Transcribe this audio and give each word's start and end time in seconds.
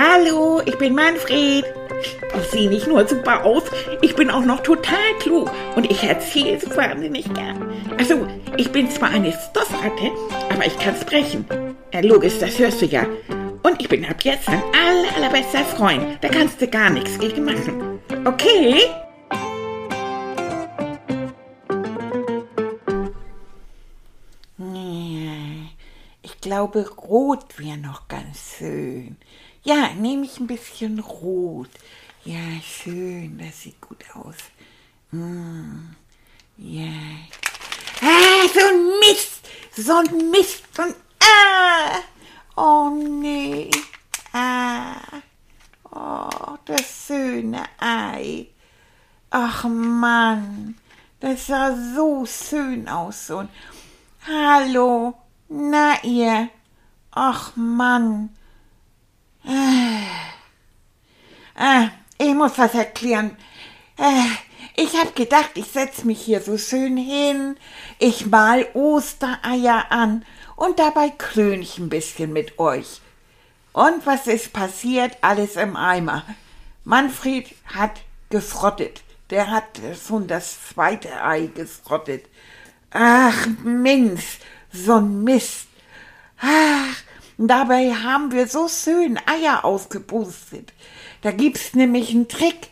Hallo, 0.00 0.62
ich 0.64 0.78
bin 0.78 0.94
Manfred. 0.94 1.64
Ich 2.00 2.50
sehe 2.52 2.68
nicht 2.68 2.86
nur 2.86 3.04
super 3.08 3.44
aus, 3.44 3.64
ich 4.00 4.14
bin 4.14 4.30
auch 4.30 4.44
noch 4.44 4.60
total 4.60 5.12
klug 5.18 5.50
und 5.74 5.90
ich 5.90 6.04
erzähle 6.04 6.54
es 6.54 6.76
wahnsinnig 6.76 7.24
gern. 7.34 7.68
Also, 7.98 8.24
ich 8.56 8.70
bin 8.70 8.88
zwar 8.88 9.10
eine 9.10 9.32
Stoffratte, 9.32 10.12
aber 10.50 10.64
ich 10.64 10.78
kann 10.78 10.94
sprechen. 10.94 11.44
Ja, 11.92 11.98
logisch, 11.98 12.38
das 12.38 12.60
hörst 12.60 12.80
du 12.80 12.86
ja. 12.86 13.06
Und 13.64 13.80
ich 13.80 13.88
bin 13.88 14.04
ab 14.04 14.22
jetzt 14.22 14.46
dein 14.46 14.62
aller, 14.62 15.16
allerbester 15.16 15.64
Freund. 15.64 16.18
Da 16.20 16.28
kannst 16.28 16.62
du 16.62 16.68
gar 16.68 16.90
nichts 16.90 17.18
gegen 17.18 17.44
machen. 17.44 17.98
Okay? 18.24 18.82
Ich 26.22 26.40
glaube, 26.40 26.88
rot 26.88 27.58
wäre 27.58 27.78
noch 27.78 28.06
ganz 28.06 28.54
schön. 28.58 29.16
Ja, 29.64 29.90
nehme 29.94 30.24
ich 30.24 30.38
ein 30.38 30.46
bisschen 30.46 30.98
rot. 30.98 31.70
Ja, 32.24 32.38
schön, 32.62 33.38
das 33.38 33.62
sieht 33.62 33.80
gut 33.80 34.04
aus. 34.14 34.36
Mm, 35.10 35.90
ja. 36.56 36.92
Ah, 38.00 38.48
so 38.52 38.60
ein 38.60 38.98
Mist! 39.00 39.48
So 39.76 39.94
ein 39.96 40.30
Mist! 40.30 40.64
So 40.74 40.82
ein 40.82 40.94
Ah! 41.20 42.00
Oh 42.56 42.90
nee. 42.90 43.70
Ah. 44.32 45.22
Oh, 45.90 46.56
das 46.64 47.06
schöne 47.06 47.64
Ei. 47.78 48.48
Ach 49.30 49.64
Mann, 49.64 50.76
das 51.20 51.46
sah 51.46 51.74
so 51.94 52.24
schön 52.26 52.88
aus. 52.88 53.30
Und 53.30 53.50
hallo, 54.26 55.14
na 55.48 56.02
ihr. 56.02 56.50
Ach 57.10 57.56
Mann. 57.56 58.30
Ah, 61.54 61.88
ich 62.18 62.34
muss 62.34 62.58
was 62.58 62.74
erklären. 62.74 63.36
Ah, 63.96 64.26
ich 64.76 64.94
hab 64.96 65.16
gedacht, 65.16 65.52
ich 65.54 65.66
setz 65.66 66.04
mich 66.04 66.20
hier 66.20 66.40
so 66.42 66.58
schön 66.58 66.96
hin, 66.96 67.56
ich 67.98 68.26
mal 68.26 68.66
Ostereier 68.74 69.86
an 69.90 70.24
und 70.54 70.78
dabei 70.78 71.08
klön 71.08 71.62
ich 71.62 71.78
ein 71.78 71.88
bisschen 71.88 72.32
mit 72.32 72.58
euch. 72.58 73.00
Und 73.72 74.06
was 74.06 74.26
ist 74.26 74.52
passiert? 74.52 75.16
Alles 75.22 75.56
im 75.56 75.76
Eimer. 75.76 76.24
Manfred 76.84 77.54
hat 77.66 78.00
gefrottet. 78.30 79.02
Der 79.30 79.50
hat 79.50 79.80
schon 80.06 80.26
das 80.26 80.68
zweite 80.68 81.22
Ei 81.22 81.46
gefrottet. 81.46 82.26
Ach, 82.90 83.46
Mensch, 83.62 84.38
so 84.72 84.96
ein 84.96 85.24
Mist. 85.24 85.68
Ach, 86.40 86.96
dabei 87.46 87.92
haben 87.92 88.32
wir 88.32 88.48
so 88.48 88.66
schön 88.66 89.16
Eier 89.26 89.64
ausgepustet. 89.64 90.72
Da 91.22 91.30
gibt's 91.30 91.74
nämlich 91.74 92.10
einen 92.10 92.26
Trick. 92.26 92.70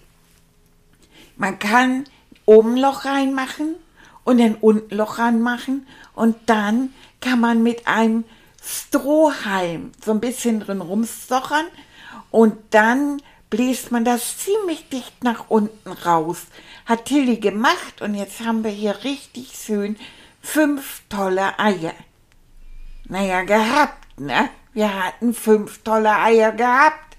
Man 1.37 1.61
kann 1.61 2.05
oben 2.47 2.77
Loch 2.77 3.05
reinmachen 3.05 3.77
und 4.25 4.39
dann 4.39 4.57
unten 4.57 4.95
Loch 4.95 5.19
reinmachen 5.21 5.87
und 6.15 6.37
dann 6.47 6.93
kann 7.21 7.41
man 7.41 7.63
mit 7.63 7.87
einem 7.87 8.25
Strohhalm 8.63 9.93
so 10.05 10.11
ein 10.11 10.21
bisschen 10.21 10.61
drin 10.61 10.81
rumstochern 10.81 11.67
und 12.31 12.57
dann 12.71 13.23
bläst 13.51 13.93
man 13.93 14.05
das 14.05 14.39
ziemlich 14.39 14.89
dicht 14.89 15.23
nach 15.23 15.49
unten 15.49 15.93
raus. 15.93 16.47
Hat 16.85 17.05
Tilly 17.05 17.37
gemacht 17.37 18.01
und 18.01 18.15
jetzt 18.15 18.41
haben 18.41 18.65
wir 18.65 18.71
hier 18.71 19.05
richtig 19.05 19.53
schön 19.57 19.97
fünf 20.43 21.03
tolle 21.09 21.59
Eier. 21.59 21.95
Naja, 23.09 23.43
gehabt, 23.43 24.06
ne? 24.19 24.51
Wir 24.73 25.05
hatten 25.05 25.33
fünf 25.35 25.83
tolle 25.83 26.15
Eier 26.15 26.53
gehabt. 26.53 27.17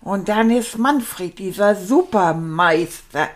Und 0.00 0.28
dann 0.28 0.50
ist 0.50 0.78
Manfred, 0.78 1.38
dieser 1.38 1.74
Supermeister 1.74 3.28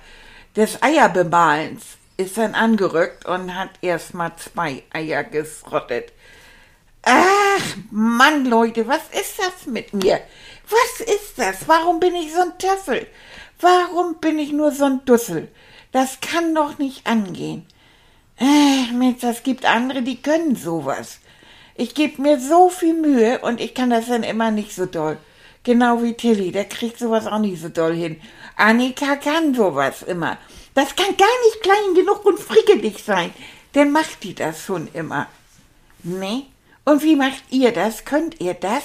des 0.54 0.80
Eierbemalens, 0.82 1.82
ist 2.16 2.38
dann 2.38 2.54
angerückt 2.54 3.26
und 3.26 3.54
hat 3.54 3.70
erst 3.82 4.14
mal 4.14 4.32
zwei 4.36 4.84
Eier 4.92 5.24
gefrottet. 5.24 6.12
Ach, 7.02 7.76
Mann, 7.90 8.44
Leute, 8.44 8.86
was 8.86 9.02
ist 9.18 9.38
das 9.38 9.66
mit 9.66 9.94
mir? 9.94 10.20
Was 10.68 11.06
ist 11.06 11.38
das? 11.38 11.66
Warum 11.66 11.98
bin 11.98 12.14
ich 12.14 12.32
so 12.32 12.42
ein 12.42 12.58
Töffel? 12.58 13.06
Warum 13.60 14.16
bin 14.20 14.38
ich 14.38 14.52
nur 14.52 14.70
so 14.70 14.84
ein 14.84 15.04
Dussel? 15.04 15.48
Das 15.92 16.20
kann 16.20 16.54
doch 16.54 16.78
nicht 16.78 17.06
angehen. 17.06 17.66
Äh, 18.38 18.92
Mensch, 18.92 19.20
das 19.20 19.42
gibt 19.42 19.64
andere, 19.64 20.02
die 20.02 20.22
können 20.22 20.56
sowas. 20.56 21.19
Ich 21.80 21.94
gebe 21.94 22.20
mir 22.20 22.38
so 22.38 22.68
viel 22.68 22.92
Mühe 22.92 23.38
und 23.38 23.58
ich 23.58 23.72
kann 23.72 23.88
das 23.88 24.08
dann 24.08 24.22
immer 24.22 24.50
nicht 24.50 24.74
so 24.74 24.84
doll. 24.84 25.16
Genau 25.62 26.02
wie 26.02 26.12
Tilly, 26.12 26.52
der 26.52 26.66
kriegt 26.66 26.98
sowas 26.98 27.26
auch 27.26 27.38
nicht 27.38 27.58
so 27.58 27.70
doll 27.70 27.94
hin. 27.94 28.20
Annika 28.54 29.16
kann 29.16 29.54
sowas 29.54 30.02
immer. 30.02 30.36
Das 30.74 30.94
kann 30.94 31.16
gar 31.16 31.36
nicht 31.46 31.62
klein 31.62 31.94
genug 31.94 32.26
und 32.26 32.38
frickelig 32.38 33.02
sein. 33.02 33.32
Dann 33.72 33.92
macht 33.92 34.22
die 34.24 34.34
das 34.34 34.62
schon 34.62 34.88
immer. 34.92 35.26
Ne? 36.02 36.42
Und 36.84 37.02
wie 37.02 37.16
macht 37.16 37.44
ihr 37.48 37.72
das? 37.72 38.04
Könnt 38.04 38.42
ihr 38.42 38.52
das? 38.52 38.82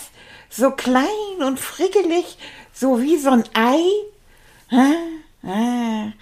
So 0.50 0.72
klein 0.72 1.44
und 1.45 1.59
frickelig, 1.59 2.38
so 2.72 3.01
wie 3.01 3.17
so 3.17 3.31
ein 3.31 3.44
Ei? 3.53 3.81
Ah. 5.44 6.13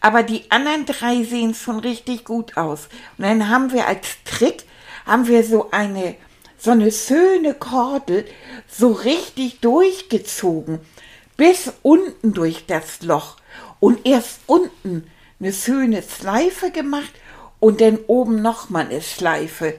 Aber 0.00 0.22
die 0.22 0.50
anderen 0.50 0.86
drei 0.86 1.22
sehen 1.22 1.54
schon 1.54 1.80
richtig 1.80 2.24
gut 2.24 2.56
aus. 2.56 2.88
Und 3.18 3.24
dann 3.24 3.50
haben 3.50 3.72
wir 3.72 3.86
als 3.86 4.06
Trick, 4.24 4.64
haben 5.06 5.26
wir 5.26 5.44
so 5.44 5.70
eine, 5.70 6.16
so 6.58 6.70
eine 6.70 6.90
schöne 6.90 7.54
Kordel 7.54 8.24
so 8.68 8.92
richtig 8.92 9.60
durchgezogen. 9.60 10.80
Bis 11.36 11.72
unten 11.82 12.32
durch 12.32 12.66
das 12.66 13.02
Loch 13.02 13.36
und 13.80 14.06
erst 14.06 14.40
unten 14.46 15.10
eine 15.40 15.52
schöne 15.52 16.02
Schleife 16.02 16.70
gemacht 16.70 17.12
und 17.60 17.80
dann 17.80 17.98
oben 18.06 18.40
nochmal 18.40 18.86
eine 18.86 19.02
Schleife. 19.02 19.74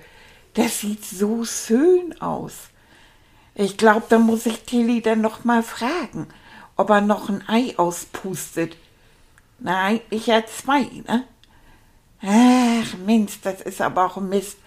Das 0.54 0.82
sieht 0.82 1.06
so 1.06 1.46
schön 1.46 2.20
aus. 2.22 2.54
Ich 3.56 3.78
glaube, 3.78 4.06
da 4.10 4.20
muss 4.20 4.46
ich 4.46 4.64
Tilly 4.64 5.02
dann 5.02 5.22
noch 5.22 5.44
mal 5.44 5.64
fragen, 5.64 6.28
ob 6.76 6.90
er 6.90 7.02
noch 7.02 7.30
ein 7.30 7.44
Ei 7.48 7.74
auspustet. 7.78 8.76
Nein, 9.60 10.02
ich 10.10 10.28
ja 10.28 10.46
zwei, 10.46 10.82
ne? 11.08 11.24
Ach, 12.22 12.98
Mensch, 13.06 13.40
das 13.42 13.62
ist 13.62 13.82
aber 13.82 14.06
auch 14.06 14.18
Mist. 14.18 14.58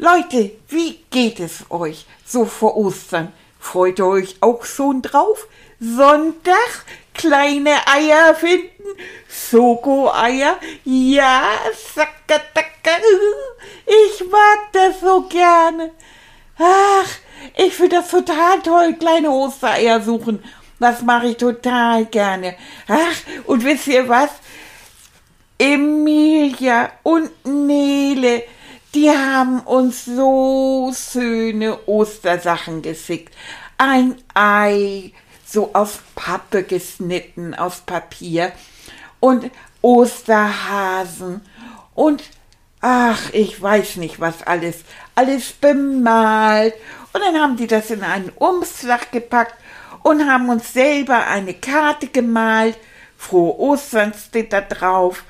Leute, 0.00 0.52
wie 0.68 1.00
geht 1.10 1.40
es 1.40 1.64
euch 1.70 2.06
so 2.24 2.44
vor 2.44 2.76
Ostern? 2.76 3.32
Freut 3.58 3.98
ihr 3.98 4.06
euch 4.06 4.36
auch 4.40 4.64
schon 4.64 5.02
drauf? 5.02 5.48
Sonntag 5.80 6.84
kleine 7.14 7.84
Eier 7.84 8.32
finden, 8.36 8.84
Schoko-Eier, 9.28 10.56
ja, 10.84 11.42
sackatacka, 11.96 12.92
ich 13.86 14.24
mag 14.30 14.72
das 14.72 15.00
so 15.00 15.22
gerne. 15.22 15.90
Ach, 16.60 17.08
ich 17.56 17.74
finde 17.74 17.96
das 17.96 18.08
total 18.08 18.62
toll, 18.62 18.94
kleine 19.00 19.32
Ostereier 19.32 20.00
suchen. 20.00 20.44
Das 20.78 21.02
mache 21.02 21.30
ich 21.30 21.38
total 21.38 22.04
gerne. 22.04 22.54
Ach, 22.86 23.46
und 23.46 23.64
wisst 23.64 23.88
ihr 23.88 24.08
was? 24.08 24.30
Emilia 25.58 26.92
und 27.02 27.30
Nele, 27.44 28.44
die 28.94 29.10
haben 29.10 29.60
uns 29.60 30.04
so 30.04 30.92
schöne 30.94 31.78
Ostersachen 31.86 32.82
geschickt. 32.82 33.34
Ein 33.76 34.16
Ei, 34.34 35.12
so 35.46 35.70
aus 35.74 36.00
Pappe 36.14 36.62
geschnitten, 36.62 37.54
aus 37.54 37.80
Papier 37.80 38.52
und 39.20 39.50
Osterhasen 39.82 41.42
und 41.94 42.22
ach, 42.80 43.30
ich 43.32 43.60
weiß 43.60 43.96
nicht 43.96 44.20
was 44.20 44.42
alles, 44.42 44.84
alles 45.14 45.52
bemalt. 45.52 46.74
Und 47.12 47.22
dann 47.22 47.40
haben 47.40 47.56
die 47.56 47.66
das 47.66 47.90
in 47.90 48.02
einen 48.02 48.30
Umschlag 48.30 49.10
gepackt 49.10 49.54
und 50.02 50.30
haben 50.30 50.48
uns 50.48 50.72
selber 50.72 51.26
eine 51.26 51.54
Karte 51.54 52.06
gemalt. 52.08 52.78
Frohe 53.16 53.58
Ostern 53.58 54.12
steht 54.14 54.52
da 54.52 54.60
drauf. 54.60 55.24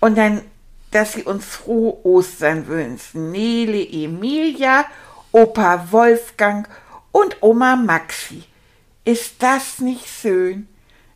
Und 0.00 0.16
dann, 0.16 0.42
dass 0.90 1.12
sie 1.12 1.24
uns 1.24 1.44
frohe 1.44 2.04
Ostern 2.04 2.66
wünschen. 2.66 3.30
Nele 3.30 3.86
Emilia, 3.86 4.84
Opa 5.32 5.88
Wolfgang 5.90 6.68
und 7.12 7.36
Oma 7.42 7.76
Maxi. 7.76 8.44
Ist 9.04 9.42
das 9.42 9.78
nicht 9.78 10.06
schön? 10.06 10.68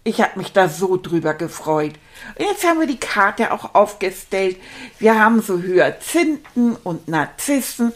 Ich 0.04 0.20
habe 0.20 0.38
mich 0.38 0.52
da 0.52 0.68
so 0.68 0.96
drüber 0.96 1.34
gefreut. 1.34 1.94
Und 2.36 2.44
jetzt 2.44 2.64
haben 2.64 2.80
wir 2.80 2.86
die 2.86 2.98
Karte 2.98 3.52
auch 3.52 3.74
aufgestellt. 3.74 4.56
Wir 4.98 5.18
haben 5.18 5.40
so 5.40 5.62
Hyazinthen 5.62 6.76
und 6.82 7.08
Narzissen. 7.08 7.92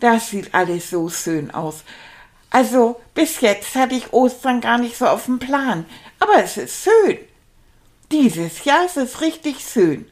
Das 0.00 0.30
sieht 0.30 0.54
alles 0.54 0.90
so 0.90 1.08
schön 1.08 1.50
aus. 1.50 1.84
Also 2.50 3.00
bis 3.14 3.40
jetzt 3.40 3.74
hatte 3.74 3.94
ich 3.94 4.12
Ostern 4.12 4.60
gar 4.60 4.78
nicht 4.78 4.96
so 4.96 5.06
auf 5.06 5.24
dem 5.24 5.38
Plan. 5.38 5.86
Aber 6.20 6.42
es 6.42 6.56
ist 6.58 6.84
schön. 6.84 7.18
Dieses 8.12 8.64
Jahr 8.64 8.84
ist 8.84 8.96
es 8.98 9.20
richtig 9.20 9.60
schön. 9.60 10.06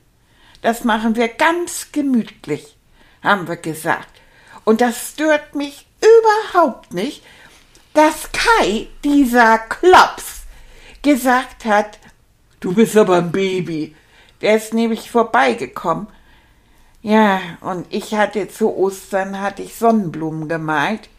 Das 0.65 0.83
machen 0.83 1.15
wir 1.15 1.29
ganz 1.29 1.93
gemütlich, 1.93 2.79
haben 3.23 3.47
wir 3.47 3.57
gesagt. 3.57 4.09
Und 4.65 4.81
das 4.81 5.11
stört 5.11 5.55
mich 5.55 5.87
überhaupt 6.01 6.95
nicht, 6.95 7.23
dass 7.93 8.33
Kai, 8.33 8.87
dieser 9.05 9.59
Klops, 9.59 10.45
gesagt 11.03 11.67
hat, 11.67 11.99
du 12.61 12.73
bist 12.73 12.97
aber 12.97 13.17
ein 13.17 13.31
Baby. 13.31 13.95
Der 14.41 14.57
ist 14.57 14.73
nämlich 14.73 15.11
vorbeigekommen. 15.11 16.07
Ja, 17.03 17.43
und 17.61 17.85
ich 17.91 18.15
hatte 18.15 18.49
zu 18.49 18.75
Ostern 18.75 19.41
hatte 19.41 19.61
ich 19.61 19.75
Sonnenblumen 19.77 20.49
gemalt. 20.49 21.11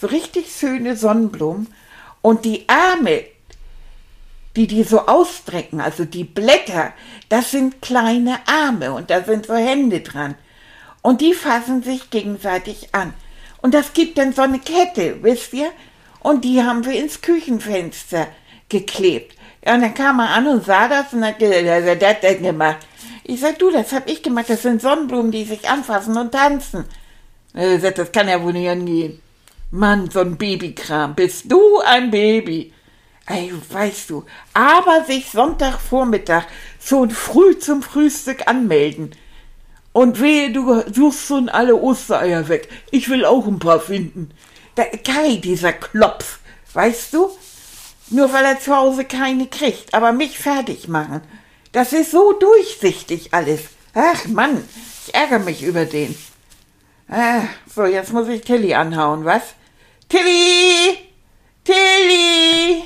So 0.00 0.06
richtig 0.06 0.54
schöne 0.54 0.96
Sonnenblumen. 0.96 1.66
Und 2.22 2.44
die 2.44 2.68
Arme, 2.68 3.24
die 4.56 4.66
die 4.66 4.84
so 4.84 5.06
ausstrecken, 5.06 5.80
also 5.80 6.04
die 6.04 6.24
Blätter, 6.24 6.92
das 7.28 7.50
sind 7.50 7.82
kleine 7.82 8.38
Arme 8.46 8.92
und 8.92 9.10
da 9.10 9.22
sind 9.22 9.46
so 9.46 9.54
Hände 9.54 10.00
dran. 10.00 10.36
Und 11.02 11.20
die 11.20 11.34
fassen 11.34 11.82
sich 11.82 12.10
gegenseitig 12.10 12.88
an. 12.92 13.12
Und 13.60 13.74
das 13.74 13.92
gibt 13.94 14.18
dann 14.18 14.32
so 14.32 14.42
eine 14.42 14.58
Kette, 14.58 15.22
wisst 15.22 15.52
ihr? 15.54 15.70
Und 16.20 16.44
die 16.44 16.62
haben 16.62 16.84
wir 16.84 16.98
ins 16.98 17.20
Küchenfenster 17.20 18.28
geklebt. 18.68 19.36
Ja, 19.64 19.74
und 19.74 19.80
dann 19.80 19.94
kam 19.94 20.20
er 20.20 20.30
an 20.30 20.46
und 20.46 20.64
sah 20.64 20.88
das 20.88 21.12
und 21.12 21.24
hat 21.24 21.38
gesagt, 21.38 22.02
das 22.02 22.20
denn 22.20 22.42
gemacht? 22.42 22.86
Ich 23.24 23.40
sag, 23.40 23.58
du, 23.58 23.70
das 23.70 23.92
hab 23.92 24.08
ich 24.08 24.22
gemacht, 24.22 24.50
das 24.50 24.62
sind 24.62 24.82
Sonnenblumen, 24.82 25.32
die 25.32 25.44
sich 25.44 25.66
anfassen 25.68 26.16
und 26.18 26.32
tanzen. 26.32 26.84
Er 27.54 27.80
sagt, 27.80 27.98
das 27.98 28.12
kann 28.12 28.28
ja 28.28 28.42
wohl 28.42 28.52
nicht 28.52 28.68
angehen. 28.68 29.22
Mann, 29.70 30.10
so 30.10 30.20
ein 30.20 30.36
Babykram, 30.36 31.14
bist 31.14 31.50
du 31.50 31.80
ein 31.80 32.10
Baby? 32.10 32.73
Ey, 33.26 33.52
weißt 33.70 34.10
du, 34.10 34.24
aber 34.52 35.04
sich 35.06 35.30
Sonntagvormittag 35.30 36.44
schon 36.78 37.10
früh 37.10 37.58
zum 37.58 37.82
Frühstück 37.82 38.46
anmelden. 38.46 39.14
Und 39.92 40.20
wehe, 40.20 40.52
du 40.52 40.82
suchst 40.92 41.26
schon 41.26 41.48
alle 41.48 41.76
Ostereier 41.76 42.48
weg. 42.48 42.68
Ich 42.90 43.08
will 43.08 43.24
auch 43.24 43.46
ein 43.46 43.60
paar 43.60 43.80
finden. 43.80 44.30
Der 44.76 44.90
Kai, 44.90 45.36
dieser 45.36 45.72
Klopf, 45.72 46.40
weißt 46.74 47.14
du? 47.14 47.30
Nur 48.10 48.32
weil 48.32 48.44
er 48.44 48.60
zu 48.60 48.76
Hause 48.76 49.04
keine 49.04 49.46
kriegt, 49.46 49.94
aber 49.94 50.12
mich 50.12 50.38
fertig 50.38 50.88
machen. 50.88 51.22
Das 51.72 51.92
ist 51.92 52.10
so 52.10 52.32
durchsichtig 52.32 53.32
alles. 53.32 53.62
Ach 53.94 54.26
Mann, 54.26 54.62
ich 55.06 55.14
ärgere 55.14 55.38
mich 55.38 55.62
über 55.62 55.86
den. 55.86 56.14
Ah, 57.08 57.42
so, 57.74 57.84
jetzt 57.84 58.12
muss 58.12 58.28
ich 58.28 58.42
Tilly 58.42 58.74
anhauen, 58.74 59.24
was? 59.24 59.42
Tilly! 60.08 60.98
Tilly! 61.64 62.82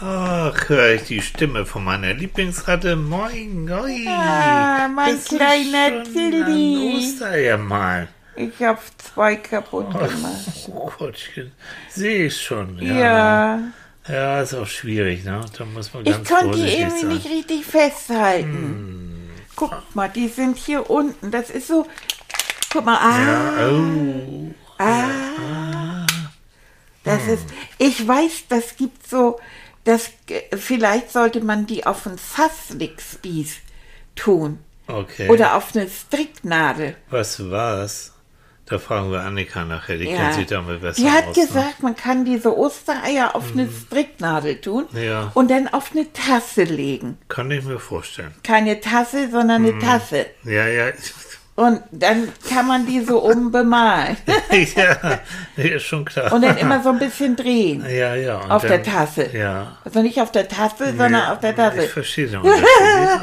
Ach, 0.00 0.68
höre 0.68 0.94
ich 0.94 1.04
die 1.04 1.22
Stimme 1.22 1.64
von 1.64 1.84
meiner 1.84 2.12
Lieblingsratte. 2.12 2.96
Moin, 2.96 3.64
moin. 3.64 4.06
Ah, 4.08 4.88
mein 4.88 5.16
du 5.16 5.36
kleiner 5.36 6.04
Tilly. 6.04 6.92
An 6.92 6.98
Ostereier 6.98 7.56
mal. 7.56 8.08
Ich 8.34 8.62
hab 8.62 8.82
zwei 8.98 9.36
kaputt 9.36 9.90
gemacht. 9.90 10.68
Oh 10.68 10.90
Gottchen, 10.98 11.52
sehe 11.88 12.26
ich 12.26 12.38
schon. 12.38 12.78
Ja. 12.78 12.94
Ja. 12.94 13.60
ja. 14.08 14.42
ist 14.42 14.52
auch 14.52 14.66
schwierig, 14.66 15.24
ne? 15.24 15.40
Da 15.56 15.64
muss 15.64 15.94
man 15.94 16.04
Ich 16.04 16.12
ganz 16.12 16.28
konnte 16.28 16.58
die 16.58 16.74
irgendwie 16.74 17.00
sein. 17.00 17.08
nicht 17.08 17.30
richtig 17.30 17.64
festhalten. 17.64 18.50
Hm. 18.50 19.30
Guck 19.54 19.94
mal, 19.94 20.08
die 20.08 20.28
sind 20.28 20.58
hier 20.58 20.90
unten. 20.90 21.30
Das 21.30 21.48
ist 21.48 21.68
so. 21.68 21.86
Guck 22.70 22.84
mal, 22.84 22.98
ah. 22.98 23.60
Ja, 23.60 23.70
oh. 23.70 24.54
Ah. 24.78 26.06
Das 27.04 27.26
ist. 27.26 27.46
Ich 27.78 28.06
weiß, 28.06 28.44
das 28.50 28.76
gibt 28.76 29.08
so. 29.08 29.40
Das, 29.86 30.10
äh, 30.28 30.54
vielleicht 30.56 31.10
sollte 31.10 31.40
man 31.40 31.64
die 31.66 31.86
auf 31.86 32.06
einen 32.06 32.18
Fasslickspieß 32.18 33.56
tun. 34.16 34.58
Okay. 34.88 35.28
Oder 35.30 35.56
auf 35.56 35.74
eine 35.74 35.88
Stricknadel. 35.88 36.96
was 37.10 37.50
war's? 37.50 38.12
Da 38.68 38.80
fragen 38.80 39.12
wir 39.12 39.20
Annika 39.20 39.64
nachher, 39.64 39.96
die 39.96 40.06
Ja. 40.08 40.16
kennt 40.16 40.34
sich 40.34 40.46
damit 40.46 40.80
besser 40.80 41.00
Die 41.00 41.08
hat 41.08 41.28
aus. 41.28 41.36
ne? 41.36 41.46
gesagt, 41.46 41.82
man 41.84 41.94
kann 41.94 42.24
diese 42.24 42.56
Ostereier 42.56 43.36
auf 43.36 43.52
eine 43.52 43.68
Stricknadel 43.70 44.60
tun 44.60 44.86
Ja. 44.92 45.30
und 45.34 45.52
dann 45.52 45.68
auf 45.68 45.92
eine 45.92 46.12
Tasse 46.12 46.64
legen. 46.64 47.16
Kann 47.28 47.48
ich 47.52 47.62
mir 47.64 47.78
vorstellen. 47.78 48.34
Keine 48.42 48.80
Tasse, 48.80 49.30
sondern 49.30 49.64
Hm. 49.64 49.74
eine 49.74 49.78
Tasse. 49.78 50.26
Ja, 50.42 50.66
ja. 50.66 50.86
Und 51.56 51.80
dann 51.90 52.28
kann 52.50 52.66
man 52.66 52.84
die 52.86 53.00
so 53.00 53.24
oben 53.24 53.50
bemalen. 53.52 54.16
ja, 54.76 55.18
nee, 55.56 55.68
ist 55.68 55.84
schon 55.84 56.04
klar. 56.04 56.30
Und 56.32 56.42
dann 56.42 56.58
immer 56.58 56.82
so 56.82 56.90
ein 56.90 56.98
bisschen 56.98 57.34
drehen. 57.34 57.82
ja, 57.88 58.14
ja. 58.14 58.40
Auf 58.50 58.62
der 58.62 58.78
dann- 58.78 58.92
Tasse. 58.94 59.30
Ja. 59.32 59.78
Also 59.84 60.02
nicht 60.02 60.20
auf 60.20 60.30
der 60.32 60.46
Tasse, 60.48 60.88
sondern 60.88 61.12
Ja, 61.14 61.32
auf 61.32 61.40
der 61.40 61.50
Ich 61.50 61.56
Tasse. 61.56 61.82
verstehe 61.88 62.26
den 62.26 62.40
Unterschied. 62.40 62.66
ja. 62.86 63.20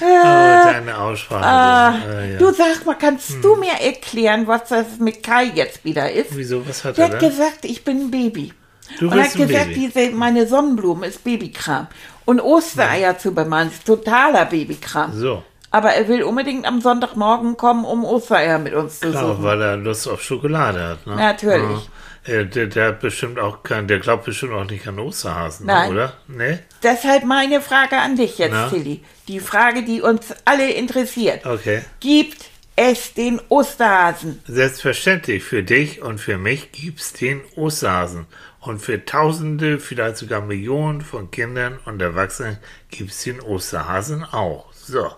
Oh, 0.00 0.70
deine 0.72 0.98
Aussprache. 0.98 1.44
Ah, 1.44 1.94
äh, 2.06 2.32
ja. 2.32 2.38
Du 2.38 2.52
sag 2.52 2.84
mal, 2.84 2.94
kannst 2.94 3.30
Hm. 3.30 3.42
du 3.42 3.56
mir 3.56 3.72
erklären, 3.80 4.46
was 4.46 4.68
das 4.68 4.86
mit 4.98 5.22
Kai 5.22 5.44
jetzt 5.54 5.84
wieder 5.84 6.10
ist? 6.10 6.36
Wieso, 6.36 6.66
was 6.68 6.84
hat 6.84 6.96
Der 6.98 7.06
er 7.06 7.12
hat 7.12 7.20
gesagt, 7.20 7.64
ich 7.64 7.84
bin 7.84 8.02
ein 8.06 8.10
Baby. 8.10 8.52
Du 8.98 9.06
und 9.08 9.14
bist 9.16 9.38
hat 9.38 9.46
gesagt, 9.48 9.70
diese, 9.74 10.10
meine 10.10 10.46
Sonnenblume 10.46 11.06
ist 11.06 11.24
Babykram. 11.24 11.86
Und 12.26 12.40
Ostereier 12.40 13.18
zu 13.18 13.32
bemalen 13.34 13.68
ist 13.68 13.84
totaler 13.86 14.44
Babykram. 14.46 15.12
So, 15.18 15.42
Aber 15.74 15.90
er 15.90 16.06
will 16.06 16.22
unbedingt 16.22 16.66
am 16.66 16.80
Sonntagmorgen 16.80 17.56
kommen, 17.56 17.84
um 17.84 18.04
Ostereier 18.04 18.60
mit 18.60 18.74
uns 18.74 19.00
zu 19.00 19.10
klar, 19.10 19.26
suchen. 19.26 19.42
weil 19.42 19.60
er 19.60 19.76
Lust 19.76 20.06
auf 20.06 20.22
Schokolade 20.22 20.80
hat. 20.90 21.04
Ne? 21.04 21.16
Natürlich. 21.16 21.90
Ja. 22.28 22.44
Der, 22.44 22.66
der 22.68 22.86
hat 22.86 23.00
bestimmt 23.00 23.40
auch 23.40 23.64
kein, 23.64 23.88
der 23.88 23.98
glaubt 23.98 24.24
bestimmt 24.24 24.52
auch 24.52 24.70
nicht 24.70 24.86
an 24.86 25.00
Osterhasen, 25.00 25.66
Nein. 25.66 25.90
oder? 25.90 26.12
Ne? 26.28 26.60
Deshalb 26.84 27.24
meine 27.24 27.60
Frage 27.60 27.96
an 27.96 28.14
dich 28.14 28.38
jetzt, 28.38 28.52
Na? 28.52 28.68
Tilly. 28.68 29.02
Die 29.26 29.40
Frage, 29.40 29.82
die 29.82 30.00
uns 30.00 30.32
alle 30.44 30.70
interessiert. 30.70 31.44
Okay. 31.44 31.82
Gibt 31.98 32.44
es 32.76 33.12
den 33.14 33.40
Osterhasen? 33.48 34.40
Selbstverständlich, 34.46 35.42
für 35.42 35.64
dich 35.64 36.00
und 36.00 36.20
für 36.20 36.38
mich 36.38 36.70
gibt's 36.70 37.14
den 37.14 37.40
Osterhasen. 37.56 38.26
Und 38.60 38.78
für 38.78 39.04
Tausende, 39.04 39.80
vielleicht 39.80 40.18
sogar 40.18 40.40
Millionen 40.40 41.00
von 41.00 41.32
Kindern 41.32 41.80
und 41.84 42.00
Erwachsenen 42.00 42.58
gibt's 42.92 43.24
den 43.24 43.40
Osterhasen 43.40 44.22
auch. 44.22 44.72
So. 44.72 45.10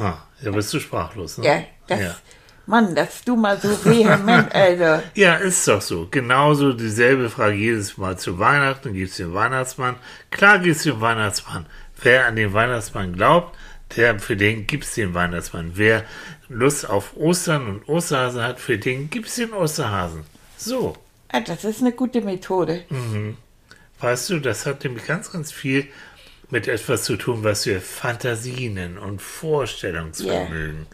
Ha, 0.00 0.26
da 0.42 0.50
bist 0.50 0.72
du 0.72 0.80
sprachlos, 0.80 1.38
ne? 1.38 1.46
Ja, 1.46 1.62
das, 1.86 2.00
ja. 2.00 2.16
Mann, 2.66 2.94
dass 2.94 3.22
du 3.24 3.36
mal 3.36 3.60
so 3.60 3.68
vehement, 3.84 4.54
also. 4.54 5.02
Ja, 5.14 5.34
ist 5.36 5.66
doch 5.68 5.82
so. 5.82 6.08
Genauso 6.10 6.72
dieselbe 6.72 7.28
Frage 7.30 7.56
jedes 7.56 7.96
Mal 7.98 8.18
zu 8.18 8.38
Weihnachten. 8.38 8.92
Gibt's 8.94 9.16
den 9.16 9.34
Weihnachtsmann? 9.34 9.96
Klar 10.30 10.58
gibt's 10.60 10.84
den 10.84 11.00
Weihnachtsmann. 11.00 11.66
Wer 12.02 12.26
an 12.26 12.36
den 12.36 12.52
Weihnachtsmann 12.52 13.14
glaubt, 13.14 13.56
der, 13.96 14.18
für 14.20 14.36
den 14.36 14.66
gibt's 14.66 14.94
den 14.94 15.14
Weihnachtsmann. 15.14 15.72
Wer 15.74 16.04
Lust 16.48 16.88
auf 16.88 17.16
Ostern 17.16 17.66
und 17.66 17.88
Osterhasen 17.88 18.42
hat, 18.42 18.60
für 18.60 18.78
den 18.78 19.10
gibt's 19.10 19.34
den 19.36 19.52
Osterhasen. 19.52 20.24
So. 20.56 20.96
Ah, 21.28 21.40
Das 21.40 21.64
ist 21.64 21.80
eine 21.80 21.92
gute 21.92 22.20
Methode. 22.20 22.84
Weißt 24.00 24.30
du, 24.30 24.38
das 24.38 24.64
hat 24.66 24.82
nämlich 24.84 25.06
ganz, 25.06 25.30
ganz 25.32 25.52
viel 25.52 25.88
mit 26.50 26.68
etwas 26.68 27.04
zu 27.04 27.16
tun, 27.16 27.44
was 27.44 27.66
wir 27.66 27.80
Fantasien 27.80 28.98
und 28.98 29.22
Vorstellungsvermögen. 29.22 30.86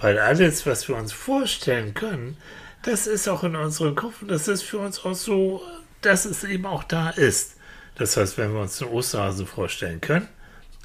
Weil 0.00 0.18
alles, 0.18 0.66
was 0.66 0.88
wir 0.88 0.96
uns 0.96 1.12
vorstellen 1.12 1.94
können, 1.94 2.36
das 2.82 3.06
ist 3.06 3.28
auch 3.28 3.44
in 3.44 3.56
unserem 3.56 3.94
Kopf 3.94 4.22
und 4.22 4.28
das 4.28 4.48
ist 4.48 4.62
für 4.62 4.78
uns 4.78 5.04
auch 5.04 5.14
so, 5.14 5.62
dass 6.02 6.24
es 6.24 6.44
eben 6.44 6.66
auch 6.66 6.84
da 6.84 7.10
ist. 7.10 7.56
Das 7.96 8.16
heißt, 8.16 8.36
wenn 8.38 8.52
wir 8.52 8.60
uns 8.60 8.82
einen 8.82 8.90
Osterhasen 8.90 9.46
vorstellen 9.46 10.00
können 10.00 10.28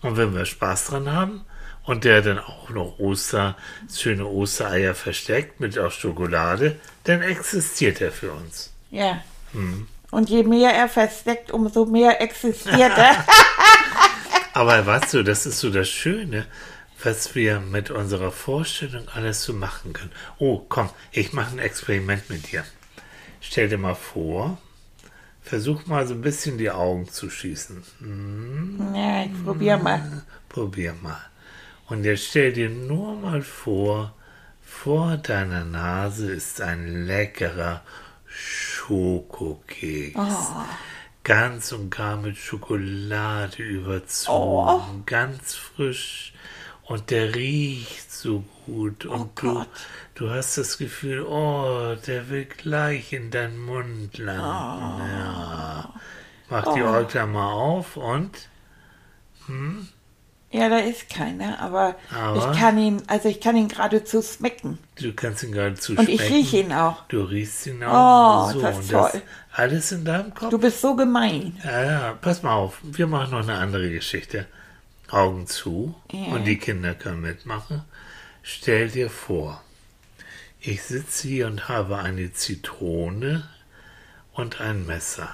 und 0.01 0.15
wenn 0.15 0.33
wir 0.33 0.45
Spaß 0.45 0.85
dran 0.85 1.11
haben 1.11 1.41
und 1.83 2.03
der 2.03 2.21
dann 2.21 2.39
auch 2.39 2.69
noch 2.69 2.99
Oster, 2.99 3.57
schöne 3.93 4.25
Ostereier 4.25 4.95
versteckt 4.95 5.59
mit 5.59 5.77
auch 5.77 5.91
Schokolade, 5.91 6.79
dann 7.03 7.21
existiert 7.21 7.99
er 7.99 8.11
für 8.11 8.31
uns. 8.31 8.71
Ja. 8.91 9.21
Hm. 9.53 9.87
Und 10.11 10.29
je 10.29 10.43
mehr 10.43 10.71
er 10.71 10.89
versteckt, 10.89 11.51
umso 11.51 11.85
mehr 11.85 12.21
existiert 12.21 12.97
er. 12.97 13.25
Aber 14.59 14.85
weißt 14.85 15.13
du, 15.13 15.23
das 15.23 15.45
ist 15.45 15.61
so 15.61 15.69
das 15.69 15.87
Schöne, 15.87 16.45
was 17.01 17.33
wir 17.33 17.61
mit 17.61 17.91
unserer 17.91 18.29
Vorstellung 18.29 19.07
alles 19.07 19.41
so 19.45 19.53
machen 19.53 19.93
können. 19.93 20.11
Oh, 20.37 20.65
komm, 20.67 20.89
ich 21.13 21.31
mache 21.31 21.55
ein 21.55 21.59
Experiment 21.59 22.29
mit 22.29 22.51
dir. 22.51 22.65
Stell 23.39 23.69
dir 23.69 23.77
mal 23.77 23.95
vor, 23.95 24.57
versuch 25.41 25.85
mal 25.85 26.05
so 26.05 26.13
ein 26.13 26.19
bisschen 26.19 26.57
die 26.57 26.71
Augen 26.71 27.07
zu 27.07 27.29
schießen. 27.29 27.83
Hm, 27.99 28.93
ja, 28.93 29.23
ich 29.23 29.45
probier 29.45 29.77
mal. 29.77 30.23
probier 30.49 30.93
mal. 31.01 31.21
Und 31.87 32.03
jetzt 32.03 32.25
stell 32.25 32.51
dir 32.51 32.69
nur 32.69 33.15
mal 33.15 33.41
vor, 33.41 34.13
vor 34.61 35.15
deiner 35.15 35.63
Nase 35.63 36.33
ist 36.33 36.59
ein 36.59 37.05
leckerer 37.05 37.81
Schokokeks. 38.25 40.19
Ganz 41.23 41.71
und 41.71 41.89
gar 41.89 42.17
mit 42.17 42.37
Schokolade 42.37 43.61
überzogen, 43.61 45.03
ganz 45.05 45.55
frisch. 45.55 46.33
Und 46.83 47.11
der 47.11 47.35
riecht 47.35 48.11
so 48.11 48.43
gut. 48.65 49.05
Und 49.05 49.39
du, 49.39 49.53
Gott. 49.53 49.67
du 50.15 50.31
hast 50.31 50.57
das 50.57 50.77
Gefühl, 50.79 51.21
oh, 51.21 51.95
der 52.07 52.29
will 52.29 52.45
gleich 52.45 53.13
in 53.13 53.29
deinen 53.29 53.59
Mund 53.59 54.17
landen. 54.17 55.03
Ja. 55.07 55.93
Mach 56.49 56.73
die 56.73 56.81
Äuglein 56.81 57.31
mal 57.31 57.51
auf 57.51 57.95
und 57.95 58.31
Ja, 60.51 60.67
da 60.67 60.77
ist 60.79 61.09
keiner, 61.09 61.59
aber, 61.59 61.95
Aber? 62.11 62.37
ich 62.53 62.59
kann 62.59 62.77
ihn, 62.79 63.01
also 63.05 63.29
ich 63.29 63.39
kann 63.39 63.55
ihn 63.55 63.67
geradezu 63.67 64.21
schmecken. 64.23 64.79
Du 64.99 65.13
kannst 65.13 65.43
ihn 65.43 65.51
geradezu 65.51 65.93
Und 65.93 66.09
ich 66.09 66.19
schmecken. 66.19 66.33
rieche 66.33 66.57
ihn 66.61 66.73
auch. 66.73 67.03
Du 67.07 67.21
riechst 67.23 67.67
ihn 67.67 67.83
auch. 67.83 68.47
Oh, 68.49 68.51
so, 68.53 68.61
das 68.61 68.75
und 68.77 68.81
ist 68.81 68.91
toll. 68.91 69.21
alles 69.53 69.91
in 69.91 70.05
deinem 70.05 70.33
Kopf. 70.33 70.49
Du 70.49 70.57
bist 70.57 70.81
so 70.81 70.95
gemein. 70.95 71.55
Ja, 71.63 71.83
ja, 71.83 72.13
pass 72.19 72.41
mal 72.41 72.53
auf. 72.53 72.79
Wir 72.81 73.05
machen 73.05 73.29
noch 73.31 73.39
eine 73.47 73.57
andere 73.59 73.91
Geschichte. 73.91 74.47
Augen 75.11 75.45
zu 75.47 75.93
Ja. 76.11 76.33
und 76.33 76.45
die 76.45 76.57
Kinder 76.57 76.93
können 76.95 77.21
mitmachen. 77.21 77.83
Stell 78.41 78.89
dir 78.89 79.09
vor, 79.11 79.61
ich 80.61 80.81
sitze 80.83 81.27
hier 81.27 81.45
und 81.47 81.69
habe 81.69 81.97
eine 81.99 82.33
Zitrone 82.33 83.47
und 84.33 84.61
ein 84.61 84.85
Messer. 84.87 85.29